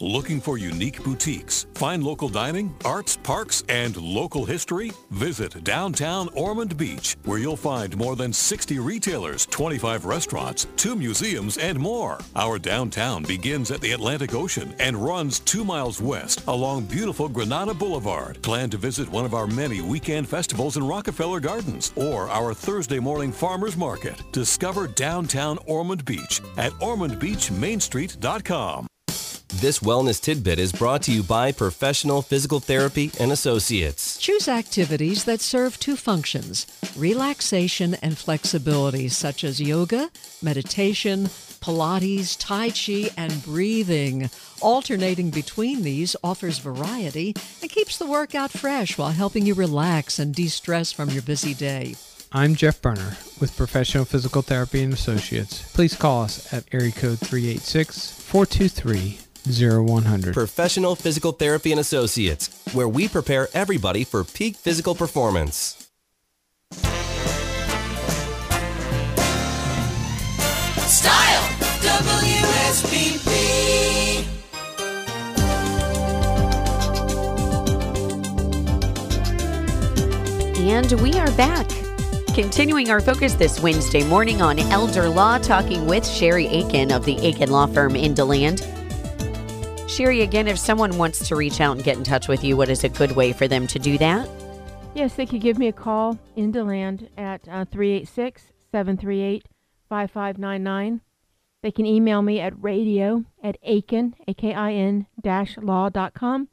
Looking 0.00 0.42
for 0.42 0.58
unique 0.58 1.02
boutiques, 1.02 1.64
fine 1.72 2.02
local 2.02 2.28
dining, 2.28 2.76
arts, 2.84 3.16
parks, 3.16 3.64
and 3.70 3.96
local 3.96 4.44
history? 4.44 4.92
Visit 5.10 5.64
downtown 5.64 6.28
Ormond 6.34 6.76
Beach, 6.76 7.16
where 7.24 7.38
you'll 7.38 7.56
find 7.56 7.96
more 7.96 8.14
than 8.14 8.30
60 8.30 8.78
retailers, 8.78 9.46
25 9.46 10.04
restaurants, 10.04 10.66
two 10.76 10.96
museums, 10.96 11.56
and 11.56 11.80
more. 11.80 12.18
Our 12.34 12.58
downtown 12.58 13.22
begins 13.22 13.70
at 13.70 13.80
the 13.80 13.92
Atlantic 13.92 14.34
Ocean 14.34 14.74
and 14.80 15.02
runs 15.02 15.40
two 15.40 15.64
miles 15.64 15.98
west 15.98 16.44
along 16.46 16.84
beautiful 16.84 17.30
Granada 17.30 17.72
Boulevard. 17.72 18.42
Plan 18.42 18.68
to 18.68 18.76
visit 18.76 19.08
one 19.08 19.24
of 19.24 19.32
our 19.32 19.46
many 19.46 19.80
weekend 19.80 20.28
festivals 20.28 20.76
in 20.76 20.86
Rockefeller 20.86 21.40
Gardens 21.40 21.94
or 21.96 22.28
our 22.28 22.52
Thursday 22.52 22.98
morning 22.98 23.32
farmers 23.32 23.78
market. 23.78 24.22
Discover 24.30 24.88
downtown 24.88 25.58
Ormond 25.64 26.04
Beach 26.04 26.42
at 26.58 26.72
ormondbeachmainstreet.com. 26.72 28.88
This 29.60 29.78
wellness 29.78 30.20
tidbit 30.20 30.58
is 30.58 30.70
brought 30.70 31.00
to 31.04 31.12
you 31.12 31.22
by 31.22 31.50
Professional 31.50 32.20
Physical 32.20 32.60
Therapy 32.60 33.10
and 33.18 33.32
Associates. 33.32 34.18
Choose 34.18 34.48
activities 34.48 35.24
that 35.24 35.40
serve 35.40 35.80
two 35.80 35.96
functions 35.96 36.66
relaxation 36.94 37.94
and 38.02 38.18
flexibility, 38.18 39.08
such 39.08 39.44
as 39.44 39.58
yoga, 39.58 40.10
meditation, 40.42 41.24
Pilates, 41.62 42.36
Tai 42.38 42.68
Chi, 42.68 43.10
and 43.16 43.42
breathing. 43.44 44.28
Alternating 44.60 45.30
between 45.30 45.82
these 45.82 46.14
offers 46.22 46.58
variety 46.58 47.34
and 47.62 47.70
keeps 47.70 47.96
the 47.96 48.06
workout 48.06 48.50
fresh 48.50 48.98
while 48.98 49.12
helping 49.12 49.46
you 49.46 49.54
relax 49.54 50.18
and 50.18 50.34
de 50.34 50.48
stress 50.48 50.92
from 50.92 51.08
your 51.08 51.22
busy 51.22 51.54
day. 51.54 51.96
I'm 52.30 52.56
Jeff 52.56 52.82
Berner 52.82 53.16
with 53.40 53.56
Professional 53.56 54.04
Physical 54.04 54.42
Therapy 54.42 54.82
and 54.82 54.92
Associates. 54.92 55.72
Please 55.72 55.96
call 55.96 56.24
us 56.24 56.52
at 56.52 56.64
area 56.74 56.92
code 56.92 57.20
386 57.20 58.10
423 58.20 59.20
0100. 59.46 60.34
Professional 60.34 60.96
Physical 60.96 61.32
Therapy 61.32 61.70
and 61.70 61.80
Associates, 61.80 62.50
where 62.72 62.88
we 62.88 63.08
prepare 63.08 63.48
everybody 63.54 64.04
for 64.04 64.24
peak 64.24 64.56
physical 64.56 64.94
performance. 64.94 65.88
Style 70.86 71.42
WSBB. 71.80 73.26
And 80.58 80.92
we 81.00 81.12
are 81.14 81.30
back. 81.32 81.68
Continuing 82.34 82.90
our 82.90 83.00
focus 83.00 83.34
this 83.34 83.60
Wednesday 83.60 84.04
morning 84.04 84.42
on 84.42 84.58
elder 84.58 85.08
law, 85.08 85.38
talking 85.38 85.86
with 85.86 86.06
Sherry 86.06 86.46
Akin 86.48 86.92
of 86.92 87.04
the 87.04 87.16
Akin 87.26 87.50
Law 87.50 87.66
Firm 87.66 87.96
in 87.96 88.12
DeLand. 88.12 88.75
Sherry, 89.96 90.20
again, 90.20 90.46
if 90.46 90.58
someone 90.58 90.98
wants 90.98 91.26
to 91.26 91.36
reach 91.36 91.58
out 91.58 91.74
and 91.74 91.82
get 91.82 91.96
in 91.96 92.04
touch 92.04 92.28
with 92.28 92.44
you, 92.44 92.54
what 92.54 92.68
is 92.68 92.84
a 92.84 92.88
good 92.90 93.12
way 93.12 93.32
for 93.32 93.48
them 93.48 93.66
to 93.68 93.78
do 93.78 93.96
that? 93.96 94.28
Yes, 94.94 95.14
they 95.14 95.24
could 95.24 95.40
give 95.40 95.58
me 95.58 95.68
a 95.68 95.72
call 95.72 96.18
in 96.36 96.52
DeLand 96.52 97.08
at 97.16 97.48
uh, 97.48 97.64
386 97.64 98.52
738 98.70 99.46
5599. 99.88 101.00
They 101.62 101.70
can 101.70 101.86
email 101.86 102.20
me 102.20 102.40
at 102.40 102.62
radio 102.62 103.24
at 103.42 103.56
Akin, 103.62 104.14
A-K-I-N 104.28 105.06
dash 105.18 105.56
law.com. 105.56 106.48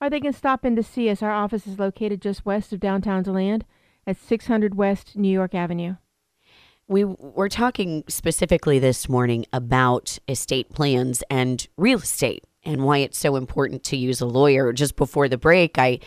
Or 0.00 0.10
they 0.10 0.18
can 0.18 0.32
stop 0.32 0.64
in 0.64 0.74
to 0.74 0.82
see 0.82 1.08
us. 1.10 1.22
Our 1.22 1.30
office 1.30 1.68
is 1.68 1.78
located 1.78 2.20
just 2.20 2.44
west 2.44 2.72
of 2.72 2.80
downtown 2.80 3.22
DeLand 3.22 3.64
at 4.04 4.16
600 4.16 4.74
West 4.74 5.16
New 5.16 5.30
York 5.30 5.54
Avenue. 5.54 5.94
We 6.88 7.04
were 7.04 7.48
talking 7.48 8.02
specifically 8.08 8.80
this 8.80 9.08
morning 9.08 9.46
about 9.52 10.18
estate 10.26 10.70
plans 10.74 11.22
and 11.30 11.68
real 11.76 12.00
estate 12.00 12.42
and 12.64 12.84
why 12.84 12.98
it's 12.98 13.18
so 13.18 13.36
important 13.36 13.82
to 13.84 13.96
use 13.96 14.20
a 14.20 14.26
lawyer. 14.26 14.72
Just 14.72 14.96
before 14.96 15.28
the 15.28 15.38
break, 15.38 15.78
I 15.78 16.00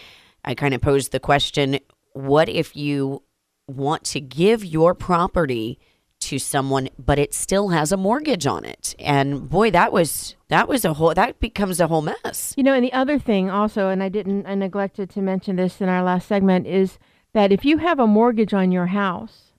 I 0.46 0.56
kind 0.56 0.74
of 0.74 0.82
posed 0.82 1.12
the 1.12 1.20
question, 1.20 1.80
what 2.14 2.50
if 2.50 2.76
you 2.76 3.24
want 3.68 4.04
to 4.04 4.20
give 4.20 4.66
your 4.66 4.94
property 4.94 5.80
to 6.20 6.40
someone 6.40 6.90
but 6.98 7.20
it 7.20 7.34
still 7.34 7.70
has 7.70 7.92
a 7.92 7.98
mortgage 7.98 8.46
on 8.46 8.66
it? 8.66 8.96
And 9.00 9.50
boy, 9.50 9.72
that 9.72 9.92
was 9.92 10.36
that 10.50 10.68
was 10.68 10.86
a 10.86 10.94
whole 10.94 11.14
that 11.14 11.40
becomes 11.40 11.80
a 11.80 11.88
whole 11.88 12.02
mess. 12.02 12.54
You 12.58 12.64
know, 12.64 12.74
and 12.74 12.84
the 12.84 12.94
other 12.94 13.18
thing 13.18 13.50
also, 13.50 13.90
and 13.90 14.04
I 14.04 14.10
didn't 14.10 14.46
I 14.46 14.56
neglected 14.56 15.10
to 15.12 15.22
mention 15.22 15.56
this 15.56 15.82
in 15.82 15.90
our 15.90 16.04
last 16.04 16.28
segment 16.28 16.68
is 16.68 16.98
that 17.34 17.52
if 17.52 17.66
you 17.66 17.78
have 17.80 18.00
a 18.00 18.08
mortgage 18.08 18.54
on 18.54 18.72
your 18.72 18.88
house 18.88 19.54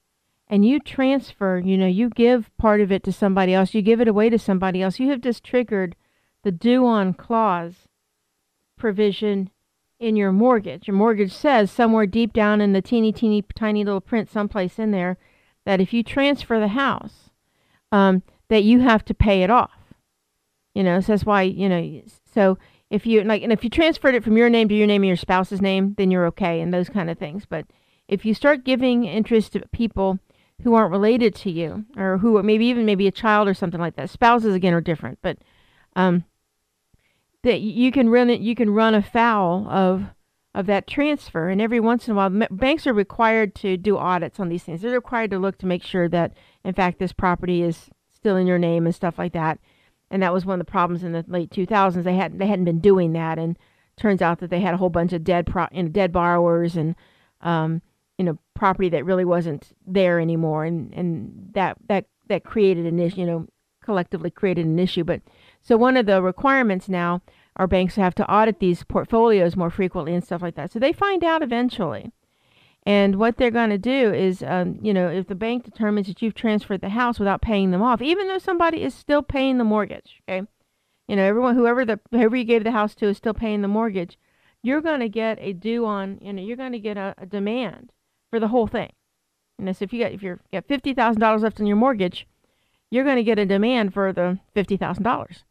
and 0.47 0.65
you 0.65 0.79
transfer, 0.79 1.59
you 1.59 1.77
know, 1.77 1.87
you 1.87 2.09
give 2.09 2.51
part 2.57 2.81
of 2.81 2.93
it 2.93 3.03
to 3.05 3.13
somebody 3.13 3.53
else, 3.55 3.75
you 3.75 3.83
give 3.83 4.01
it 4.01 4.09
away 4.09 4.31
to 4.31 4.39
somebody 4.39 4.83
else, 4.83 5.01
you 5.01 5.11
have 5.11 5.21
just 5.21 5.43
triggered 5.43 5.97
the 6.45 6.53
due 6.53 6.87
on 6.87 7.15
clause 7.15 7.89
provision 8.77 9.51
in 9.99 10.15
your 10.15 10.31
mortgage. 10.31 10.87
Your 10.87 10.97
mortgage 10.97 11.33
says 11.33 11.71
somewhere 11.71 12.07
deep 12.07 12.33
down 12.33 12.61
in 12.61 12.73
the 12.73 12.83
teeny, 12.83 13.13
teeny, 13.13 13.43
tiny 13.55 13.83
little 13.85 14.01
print, 14.01 14.31
someplace 14.31 14.79
in 14.79 14.91
there, 14.91 15.17
that 15.65 15.81
if 15.81 15.93
you 15.93 16.03
transfer 16.03 16.61
the 16.61 16.69
house, 16.69 17.31
um, 17.91 18.23
that 18.49 18.63
you 18.63 18.81
have 18.81 19.05
to 19.07 19.15
pay 19.15 19.43
it 19.43 19.51
off. 19.51 19.73
You 20.75 20.83
know, 20.83 21.01
so 21.01 21.13
that's 21.13 21.25
why 21.25 21.43
you 21.43 21.69
know. 21.69 22.03
So 22.33 22.59
if 22.91 23.07
you 23.07 23.23
like, 23.23 23.43
and 23.43 23.53
if 23.53 23.65
you 23.65 23.71
transferred 23.71 24.15
it 24.15 24.25
from 24.25 24.37
your 24.37 24.51
name 24.51 24.69
to 24.69 24.75
your 24.75 24.87
name 24.87 25.03
and 25.03 25.09
your 25.09 25.17
spouse's 25.17 25.63
name, 25.63 25.95
then 25.97 26.11
you're 26.11 26.27
okay, 26.27 26.61
and 26.61 26.75
those 26.75 26.89
kind 26.89 27.09
of 27.09 27.19
things. 27.19 27.47
But 27.49 27.67
if 28.09 28.25
you 28.25 28.35
start 28.35 28.65
giving 28.65 29.05
interest 29.05 29.53
to 29.53 29.67
people 29.73 30.19
who 30.63 30.75
aren't 30.75 30.93
related 30.93 31.35
to 31.37 31.51
you, 31.51 31.87
or 31.97 32.19
who 32.19 32.43
maybe 32.43 32.67
even 32.67 32.85
maybe 32.85 33.07
a 33.07 33.13
child 33.13 33.49
or 33.49 33.55
something 33.55 33.81
like 33.81 33.97
that, 33.97 34.11
spouses 34.11 34.55
again 34.55 34.75
are 34.75 34.81
different, 34.81 35.19
but 35.23 35.39
um, 35.97 36.25
that 37.45 37.61
you 37.61 37.93
can 37.93 38.09
run 38.09 38.31
it, 38.31 38.41
you 38.41 38.55
can 38.55 38.71
run 38.71 38.95
afoul 38.95 39.69
of 39.69 40.05
of 40.55 40.67
that 40.67 40.87
transfer. 40.87 41.49
And 41.49 41.61
every 41.61 41.81
once 41.81 42.07
in 42.07 42.13
a 42.13 42.15
while, 42.15 42.47
banks 42.51 42.87
are 42.87 42.93
required 42.93 43.55
to 43.57 43.77
do 43.77 43.99
audits 43.99 44.39
on 44.39 44.49
these 44.49 44.63
things. 44.63 44.83
They're 44.83 44.93
required 44.93 45.31
to 45.33 45.39
look 45.39 45.59
to 45.59 45.67
make 45.67 45.83
sure 45.83 46.09
that, 46.09 46.33
in 46.65 46.75
fact, 46.75 46.99
this 46.99 47.13
property 47.13 47.63
is 47.63 47.91
still 48.15 48.37
in 48.37 48.47
your 48.47 48.59
name 48.59 48.87
and 48.87 48.95
stuff 48.95 49.19
like 49.19 49.33
that. 49.33 49.59
And 50.11 50.23
that 50.23 50.33
was 50.33 50.47
one 50.47 50.61
of 50.61 50.67
the 50.67 50.71
problems 50.71 51.03
in 51.03 51.13
the 51.13 51.25
late 51.27 51.51
2000s. 51.51 52.05
They 52.05 52.15
hadn't 52.15 52.39
they 52.39 52.47
hadn't 52.47 52.67
been 52.67 52.81
doing 52.81 53.13
that, 53.13 53.39
and 53.39 53.59
turns 53.97 54.23
out 54.23 54.39
that 54.39 54.51
they 54.51 54.61
had 54.61 54.75
a 54.75 54.77
whole 54.77 54.91
bunch 54.91 55.13
of 55.13 55.25
dead 55.25 55.47
pro, 55.47 55.67
you 55.73 55.83
know, 55.83 55.89
dead 55.89 56.13
borrowers 56.13 56.77
and 56.77 56.95
um, 57.41 57.83
you 58.17 58.25
know 58.25 58.39
property 58.55 58.89
that 58.91 59.05
really 59.05 59.25
wasn't 59.25 59.73
there 59.87 60.21
anymore, 60.21 60.65
and 60.65 60.95
and 60.95 61.51
that 61.53 61.77
that 61.89 62.07
that 62.29 62.45
created 62.45 62.87
an 62.87 62.99
issue, 63.01 63.21
you 63.21 63.27
know, 63.27 63.47
collectively 63.83 64.31
created 64.31 64.67
an 64.67 64.79
issue. 64.79 65.05
But 65.05 65.21
so 65.65 65.77
one 65.77 65.97
of 65.97 66.07
the 66.07 66.23
requirements 66.23 66.89
now 66.89 67.23
our 67.57 67.67
banks 67.67 67.95
have 67.97 68.15
to 68.17 68.31
audit 68.31 68.59
these 68.59 68.85
portfolios 68.85 69.57
more 69.57 69.71
frequently 69.71 70.15
and 70.15 70.25
stuff 70.25 70.43
like 70.43 70.57
that. 70.57 70.73
So 70.73 70.79
they 70.79 70.93
find 70.93 71.23
out 71.23 71.43
eventually. 71.43 72.11
And 72.87 73.17
what 73.17 73.37
they're 73.37 73.51
going 73.51 73.71
to 73.71 73.79
do 73.79 74.13
is, 74.13 74.43
um, 74.43 74.79
you 74.83 74.93
know, 74.93 75.09
if 75.09 75.27
the 75.29 75.35
bank 75.35 75.65
determines 75.65 76.07
that 76.09 76.21
you've 76.21 76.35
transferred 76.35 76.83
the 76.83 76.91
house 76.91 77.19
without 77.19 77.41
paying 77.41 77.71
them 77.71 77.81
off, 77.81 78.03
even 78.03 78.29
though 78.29 78.39
somebody 78.39 78.83
is 78.83 78.93
still 78.93 79.23
paying 79.23 79.57
the 79.57 79.65
mortgage, 79.65 80.21
okay, 80.29 80.47
you 81.09 81.17
know, 81.17 81.25
everyone, 81.25 81.55
whoever 81.55 81.85
the 81.85 82.01
whoever 82.11 82.37
you 82.37 82.45
gave 82.45 82.65
the 82.65 82.73
house 82.73 82.95
to 82.97 83.07
is 83.07 83.17
still 83.17 83.33
paying 83.33 83.63
the 83.63 83.69
mortgage, 83.69 84.19
you're 84.63 84.83
going 84.83 85.01
to 85.01 85.09
get 85.09 85.39
a 85.41 85.53
due 85.55 85.87
on, 85.87 86.19
you 86.21 86.33
know, 86.33 86.43
you're 86.43 86.59
going 86.59 86.73
to 86.73 86.79
get 86.79 86.99
a, 86.99 87.15
a 87.17 87.25
demand 87.25 87.93
for 88.31 88.39
the 88.39 88.49
whole 88.49 88.67
thing. 88.67 88.93
And 89.59 89.75
so 89.75 89.85
if 89.85 89.93
you 89.93 90.03
got 90.03 90.13
if 90.13 90.23
you're 90.23 90.41
got 90.53 90.67
fifty 90.67 90.93
thousand 90.93 91.21
dollars 91.21 91.43
left 91.43 91.61
on 91.61 91.67
your 91.67 91.77
mortgage, 91.77 92.27
you're 92.91 93.05
going 93.05 93.17
to 93.17 93.23
get 93.23 93.39
a 93.39 93.47
demand 93.47 93.95
for 93.95 94.13
the 94.13 94.41
fifty 94.53 94.77
thousand 94.77 95.05
dollars. 95.05 95.45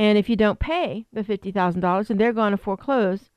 And 0.00 0.16
if 0.16 0.30
you 0.30 0.36
don't 0.36 0.58
pay 0.58 1.04
the 1.12 1.22
$50,000, 1.22 2.06
then 2.06 2.16
they're 2.16 2.32
going 2.32 2.52
to 2.52 2.56
foreclose 2.56 3.28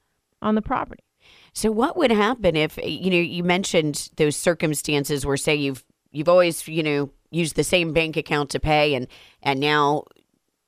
on 0.42 0.56
the 0.56 0.62
property. 0.62 1.04
So 1.52 1.74
what 1.74 1.98
would 1.98 2.10
happen 2.10 2.56
if 2.56 2.78
you 2.82 3.10
know 3.12 3.18
you 3.18 3.44
mentioned 3.44 4.10
those 4.16 4.38
circumstances 4.38 5.26
where 5.26 5.38
say 5.38 5.56
you've 5.56 5.84
you've 6.12 6.30
always 6.30 6.68
you 6.68 6.82
know 6.82 7.10
used 7.32 7.56
the 7.56 7.64
same 7.64 7.94
bank 7.94 8.18
account 8.18 8.50
to 8.52 8.60
pay 8.60 8.96
and 8.96 9.08
and 9.42 9.60
now 9.60 10.04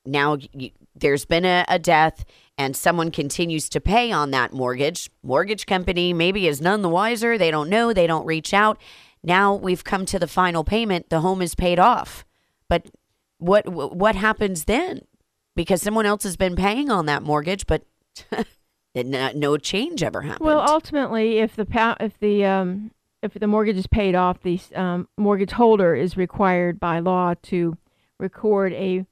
now 0.06 0.38
you, 0.54 0.70
there's 0.96 1.26
been 1.26 1.44
a, 1.44 1.66
a 1.68 1.80
death 1.80 2.24
and 2.58 2.76
someone 2.76 3.10
continues 3.10 3.68
to 3.70 3.82
pay 3.82 4.12
on 4.12 4.32
that 4.32 4.54
mortgage 4.54 5.10
mortgage 5.24 5.66
company 5.66 6.14
maybe 6.14 6.48
is 6.48 6.62
none 6.62 6.84
the 6.84 6.90
wiser 6.90 7.38
they 7.38 7.52
don't 7.52 7.70
know 7.70 7.92
they 7.92 8.08
don't 8.08 8.26
reach 8.26 8.54
out. 8.54 8.80
Now 9.24 9.56
we've 9.56 9.84
come 9.84 10.06
to 10.06 10.20
the 10.20 10.28
final 10.28 10.64
payment 10.64 11.10
the 11.10 11.22
home 11.22 11.42
is 11.42 11.56
paid 11.56 11.80
off. 11.80 12.26
But 12.70 12.86
what 13.40 13.68
what 13.68 14.16
happens 14.16 14.66
then 14.66 15.02
because 15.56 15.82
someone 15.82 16.06
else 16.06 16.24
has 16.24 16.38
been 16.38 16.56
paying 16.56 16.90
on 16.90 17.06
that 17.06 17.24
mortgage, 17.24 17.66
but 17.66 17.84
no 18.96 19.58
change 19.58 20.04
ever 20.04 20.22
happened. 20.22 20.46
Well, 20.46 20.60
ultimately, 20.60 21.40
if 21.40 21.56
the 21.56 21.96
if 22.00 22.20
the 22.20 22.46
um, 22.46 22.92
if 23.22 23.34
the 23.34 23.48
mortgage 23.48 23.78
is 23.78 23.88
paid 23.88 24.16
off, 24.16 24.42
the 24.42 24.60
um, 24.76 25.08
mortgage 25.18 25.52
holder 25.52 25.96
is 25.96 26.16
required 26.18 26.80
by 26.80 27.00
law 27.00 27.34
to 27.44 27.78
record 28.20 28.74
a 28.74 29.06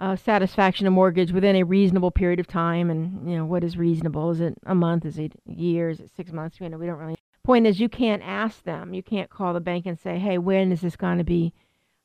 uh, 0.00 0.16
satisfaction 0.16 0.86
of 0.86 0.92
mortgage 0.92 1.30
within 1.30 1.56
a 1.56 1.62
reasonable 1.62 2.10
period 2.10 2.40
of 2.40 2.46
time. 2.46 2.90
And 2.90 3.30
you 3.30 3.36
know 3.36 3.44
what 3.44 3.62
is 3.62 3.76
reasonable? 3.76 4.30
Is 4.30 4.40
it 4.40 4.54
a 4.66 4.74
month? 4.74 5.04
Is 5.04 5.18
it 5.18 5.32
years? 5.44 6.00
Is 6.00 6.06
it 6.06 6.16
six 6.16 6.32
months? 6.32 6.58
You 6.60 6.68
know, 6.68 6.78
we 6.78 6.86
don't 6.86 6.98
really. 6.98 7.16
Point 7.42 7.66
is, 7.66 7.80
you 7.80 7.88
can't 7.88 8.22
ask 8.22 8.64
them. 8.64 8.92
You 8.92 9.02
can't 9.02 9.30
call 9.30 9.54
the 9.54 9.60
bank 9.60 9.86
and 9.86 9.98
say, 9.98 10.18
"Hey, 10.18 10.38
when 10.38 10.72
is 10.72 10.82
this 10.82 10.96
going 10.96 11.18
to 11.18 11.24
be 11.24 11.52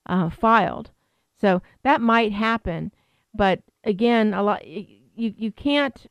uh, 0.06 0.30
filed?" 0.30 0.92
So 1.40 1.62
that 1.84 2.02
might 2.02 2.32
happen, 2.32 2.92
but 3.34 3.62
again, 3.86 4.34
a 4.34 4.43
lot 4.43 4.67
you 4.67 4.98
you 5.15 5.52
can't. 5.52 6.08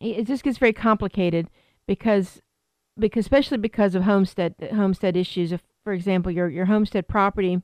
It 0.00 0.26
just 0.26 0.42
gets 0.42 0.58
very 0.58 0.72
complicated 0.72 1.48
because 1.86 2.42
because 2.98 3.24
especially 3.24 3.58
because 3.58 3.94
of 3.94 4.02
homestead 4.02 4.54
homestead 4.74 5.16
issues. 5.16 5.52
If, 5.52 5.62
for 5.84 5.92
example, 5.92 6.30
your 6.30 6.48
your 6.48 6.66
homestead 6.66 7.08
property, 7.08 7.62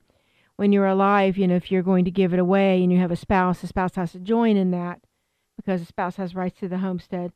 when 0.55 0.71
you're 0.71 0.87
alive, 0.87 1.37
you 1.37 1.47
know, 1.47 1.55
if 1.55 1.71
you're 1.71 1.83
going 1.83 2.05
to 2.05 2.11
give 2.11 2.33
it 2.33 2.39
away 2.39 2.81
and 2.81 2.91
you 2.91 2.99
have 2.99 3.11
a 3.11 3.15
spouse, 3.15 3.61
the 3.61 3.67
spouse 3.67 3.95
has 3.95 4.13
to 4.13 4.19
join 4.19 4.57
in 4.57 4.71
that 4.71 5.01
because 5.57 5.81
the 5.81 5.87
spouse 5.87 6.15
has 6.15 6.35
rights 6.35 6.59
to 6.59 6.67
the 6.67 6.79
homestead. 6.79 7.33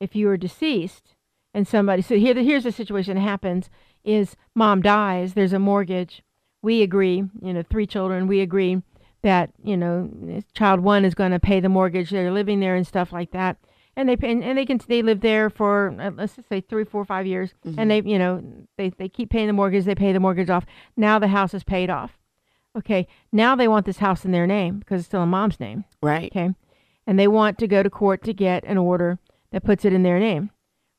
If 0.00 0.16
you 0.16 0.28
are 0.28 0.36
deceased 0.36 1.14
and 1.54 1.66
somebody, 1.66 2.02
so 2.02 2.16
here 2.16 2.34
here's 2.34 2.64
the 2.64 2.72
situation 2.72 3.14
that 3.14 3.22
happens: 3.22 3.70
is 4.04 4.36
mom 4.54 4.82
dies, 4.82 5.34
there's 5.34 5.52
a 5.52 5.58
mortgage. 5.58 6.22
We 6.62 6.82
agree, 6.82 7.24
you 7.40 7.54
know, 7.54 7.62
three 7.62 7.86
children. 7.86 8.26
We 8.26 8.40
agree 8.40 8.82
that 9.22 9.50
you 9.62 9.76
know 9.76 10.10
child 10.54 10.80
one 10.80 11.04
is 11.04 11.14
going 11.14 11.32
to 11.32 11.40
pay 11.40 11.60
the 11.60 11.68
mortgage 11.68 12.10
they're 12.10 12.32
living 12.32 12.60
there 12.60 12.74
and 12.74 12.86
stuff 12.86 13.12
like 13.12 13.32
that. 13.32 13.56
And 13.96 14.08
they 14.08 14.16
pay, 14.16 14.30
and 14.30 14.56
they 14.56 14.64
can 14.64 14.80
they 14.88 15.02
live 15.02 15.20
there 15.20 15.50
for 15.50 15.94
uh, 16.00 16.10
let's 16.14 16.36
just 16.36 16.48
say 16.48 16.60
three 16.60 16.84
four 16.84 17.04
five 17.04 17.26
years. 17.26 17.52
Mm-hmm. 17.66 17.78
and 17.78 17.90
they 17.90 18.02
you 18.02 18.18
know 18.18 18.42
they, 18.78 18.90
they 18.90 19.08
keep 19.08 19.30
paying 19.30 19.46
the 19.46 19.52
mortgage 19.52 19.84
they 19.84 19.94
pay 19.94 20.12
the 20.12 20.20
mortgage 20.20 20.50
off. 20.50 20.64
Now 20.96 21.18
the 21.18 21.28
house 21.28 21.54
is 21.54 21.64
paid 21.64 21.90
off. 21.90 22.18
Okay 22.76 23.06
now 23.32 23.56
they 23.56 23.68
want 23.68 23.86
this 23.86 23.98
house 23.98 24.24
in 24.24 24.32
their 24.32 24.46
name 24.46 24.78
because 24.78 25.00
it's 25.00 25.08
still 25.08 25.22
in 25.22 25.28
mom's 25.28 25.60
name. 25.60 25.84
Right. 26.02 26.30
Okay? 26.32 26.50
And 27.06 27.18
they 27.18 27.28
want 27.28 27.58
to 27.58 27.66
go 27.66 27.82
to 27.82 27.90
court 27.90 28.22
to 28.24 28.32
get 28.32 28.64
an 28.64 28.78
order 28.78 29.18
that 29.50 29.64
puts 29.64 29.84
it 29.84 29.92
in 29.92 30.02
their 30.02 30.20
name. 30.20 30.50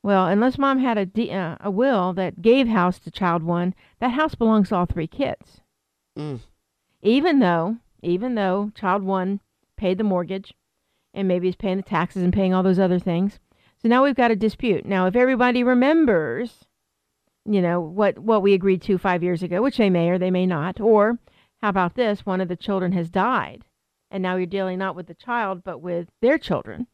Well 0.03 0.27
unless 0.27 0.57
mom 0.57 0.79
had 0.79 0.97
a, 0.97 1.31
uh, 1.31 1.57
a 1.61 1.71
will 1.71 2.13
that 2.13 2.41
gave 2.41 2.67
house 2.67 2.99
to 2.99 3.11
child 3.11 3.41
one 3.41 3.73
that 3.99 4.11
house 4.11 4.35
belongs 4.35 4.69
to 4.69 4.75
all 4.75 4.85
three 4.85 5.07
kids. 5.07 5.61
Mm. 6.17 6.41
even 7.01 7.39
though 7.39 7.77
even 8.01 8.35
though 8.35 8.71
child 8.75 9.03
one 9.03 9.39
paid 9.77 9.97
the 9.97 10.03
mortgage 10.03 10.53
and 11.13 11.27
maybe 11.27 11.47
is 11.47 11.55
paying 11.55 11.77
the 11.77 11.83
taxes 11.83 12.23
and 12.23 12.33
paying 12.33 12.53
all 12.53 12.63
those 12.63 12.79
other 12.79 12.99
things. 12.99 13.39
So 13.81 13.87
now 13.87 14.03
we've 14.03 14.15
got 14.15 14.31
a 14.31 14.35
dispute. 14.35 14.85
Now, 14.85 15.07
if 15.07 15.15
everybody 15.15 15.63
remembers, 15.63 16.65
you 17.45 17.61
know, 17.61 17.81
what, 17.81 18.19
what 18.19 18.41
we 18.41 18.53
agreed 18.53 18.81
to 18.83 18.97
five 18.97 19.23
years 19.23 19.41
ago, 19.41 19.61
which 19.61 19.77
they 19.77 19.89
may 19.89 20.09
or 20.09 20.19
they 20.19 20.31
may 20.31 20.45
not, 20.45 20.79
or 20.79 21.17
how 21.61 21.69
about 21.69 21.95
this? 21.95 22.25
One 22.25 22.41
of 22.41 22.47
the 22.47 22.55
children 22.55 22.91
has 22.93 23.09
died, 23.09 23.65
and 24.09 24.21
now 24.21 24.35
you're 24.35 24.45
dealing 24.45 24.77
not 24.77 24.95
with 24.95 25.07
the 25.07 25.13
child, 25.13 25.63
but 25.63 25.81
with 25.81 26.09
their 26.21 26.37
children, 26.37 26.87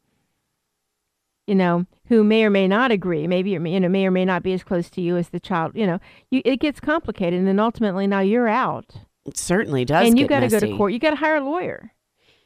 you 1.46 1.54
know, 1.54 1.86
who 2.08 2.24
may 2.24 2.44
or 2.44 2.50
may 2.50 2.68
not 2.68 2.90
agree. 2.90 3.26
Maybe, 3.26 3.50
you 3.50 3.58
know, 3.58 3.88
may 3.88 4.06
or 4.06 4.10
may 4.10 4.24
not 4.24 4.42
be 4.42 4.52
as 4.52 4.64
close 4.64 4.90
to 4.90 5.00
you 5.00 5.16
as 5.16 5.28
the 5.28 5.40
child. 5.40 5.72
You 5.74 5.86
know, 5.86 6.00
you, 6.30 6.42
it 6.44 6.60
gets 6.60 6.80
complicated, 6.80 7.38
and 7.38 7.48
then 7.48 7.60
ultimately 7.60 8.06
now 8.06 8.20
you're 8.20 8.48
out 8.48 8.96
it 9.28 9.38
certainly 9.38 9.84
does. 9.84 10.06
And 10.06 10.18
you 10.18 10.26
got 10.26 10.40
to 10.40 10.48
go 10.48 10.60
to 10.60 10.76
court. 10.76 10.92
You 10.92 10.98
got 10.98 11.10
to 11.10 11.16
hire 11.16 11.36
a 11.36 11.44
lawyer 11.44 11.92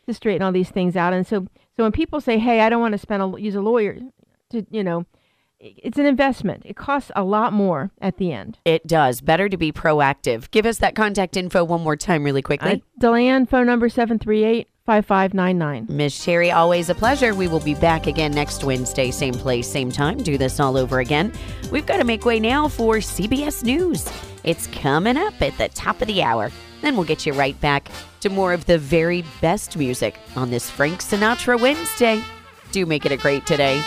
to 0.07 0.15
straighten 0.15 0.43
all 0.43 0.53
these 0.53 0.71
things 0.71 0.97
out. 0.97 1.13
And 1.13 1.27
so, 1.27 1.47
so 1.77 1.83
when 1.83 1.93
people 1.93 2.21
say, 2.21 2.39
"Hey, 2.39 2.61
I 2.61 2.69
don't 2.69 2.81
want 2.81 2.93
to 2.93 2.99
spend 2.99 3.23
a, 3.23 3.41
use 3.41 3.55
a 3.55 3.61
lawyer," 3.61 3.99
to 4.51 4.67
you 4.71 4.83
know, 4.83 5.07
it's 5.61 5.99
an 5.99 6.07
investment. 6.07 6.63
It 6.67 6.77
costs 6.77 7.11
a 7.15 7.23
lot 7.23 7.53
more 7.53 7.93
at 8.01 8.17
the 8.17 8.33
end. 8.33 8.59
It 8.65 8.87
does. 8.87 9.21
Better 9.21 9.49
to 9.49 9.57
be 9.57 9.73
proactive. 9.73 10.51
Give 10.51 10.67
us 10.67 10.79
that 10.79 10.95
contact 10.95 11.37
info 11.37 11.65
one 11.65 11.83
more 11.83 11.97
time, 11.97 12.25
really 12.25 12.43
quickly. 12.43 12.73
Uh, 12.73 12.77
Deland, 12.99 13.49
phone 13.49 13.67
number 13.67 13.89
738 13.89 14.69
5599. 14.85 15.87
Miss 15.89 16.13
Sherry, 16.13 16.51
always 16.51 16.91
a 16.91 16.95
pleasure. 16.95 17.35
We 17.35 17.47
will 17.47 17.61
be 17.61 17.75
back 17.75 18.07
again 18.09 18.33
next 18.33 18.65
Wednesday, 18.65 19.13
same 19.13 19.35
place, 19.35 19.71
same 19.71 19.93
time. 19.93 20.19
Do 20.19 20.37
this 20.37 20.59
all 20.59 20.77
over 20.77 20.99
again. 20.99 21.33
We've 21.71 21.87
got 21.87 21.99
to 21.99 22.05
make 22.05 22.25
way 22.25 22.41
now 22.41 22.67
for 22.67 22.97
CBS 22.97 23.63
News. 23.63 24.11
It's 24.43 24.67
coming 24.67 25.17
up 25.17 25.41
at 25.41 25.57
the 25.57 25.69
top 25.69 26.01
of 26.03 26.09
the 26.09 26.23
hour. 26.23 26.51
Then 26.81 26.97
we'll 26.97 27.07
get 27.07 27.25
you 27.25 27.33
right 27.33 27.59
back 27.61 27.89
to 28.21 28.29
more 28.29 28.53
of 28.53 28.67
the 28.67 28.79
very 28.79 29.25
best 29.41 29.77
music 29.77 30.19
on 30.35 30.51
this 30.51 30.69
Frank 30.69 31.01
Sinatra 31.01 31.61
Wednesday. 31.61 32.23
Do 32.73 32.85
make 32.85 33.07
it 33.07 33.13
a 33.13 33.17
great 33.17 33.47
today. 33.47 33.81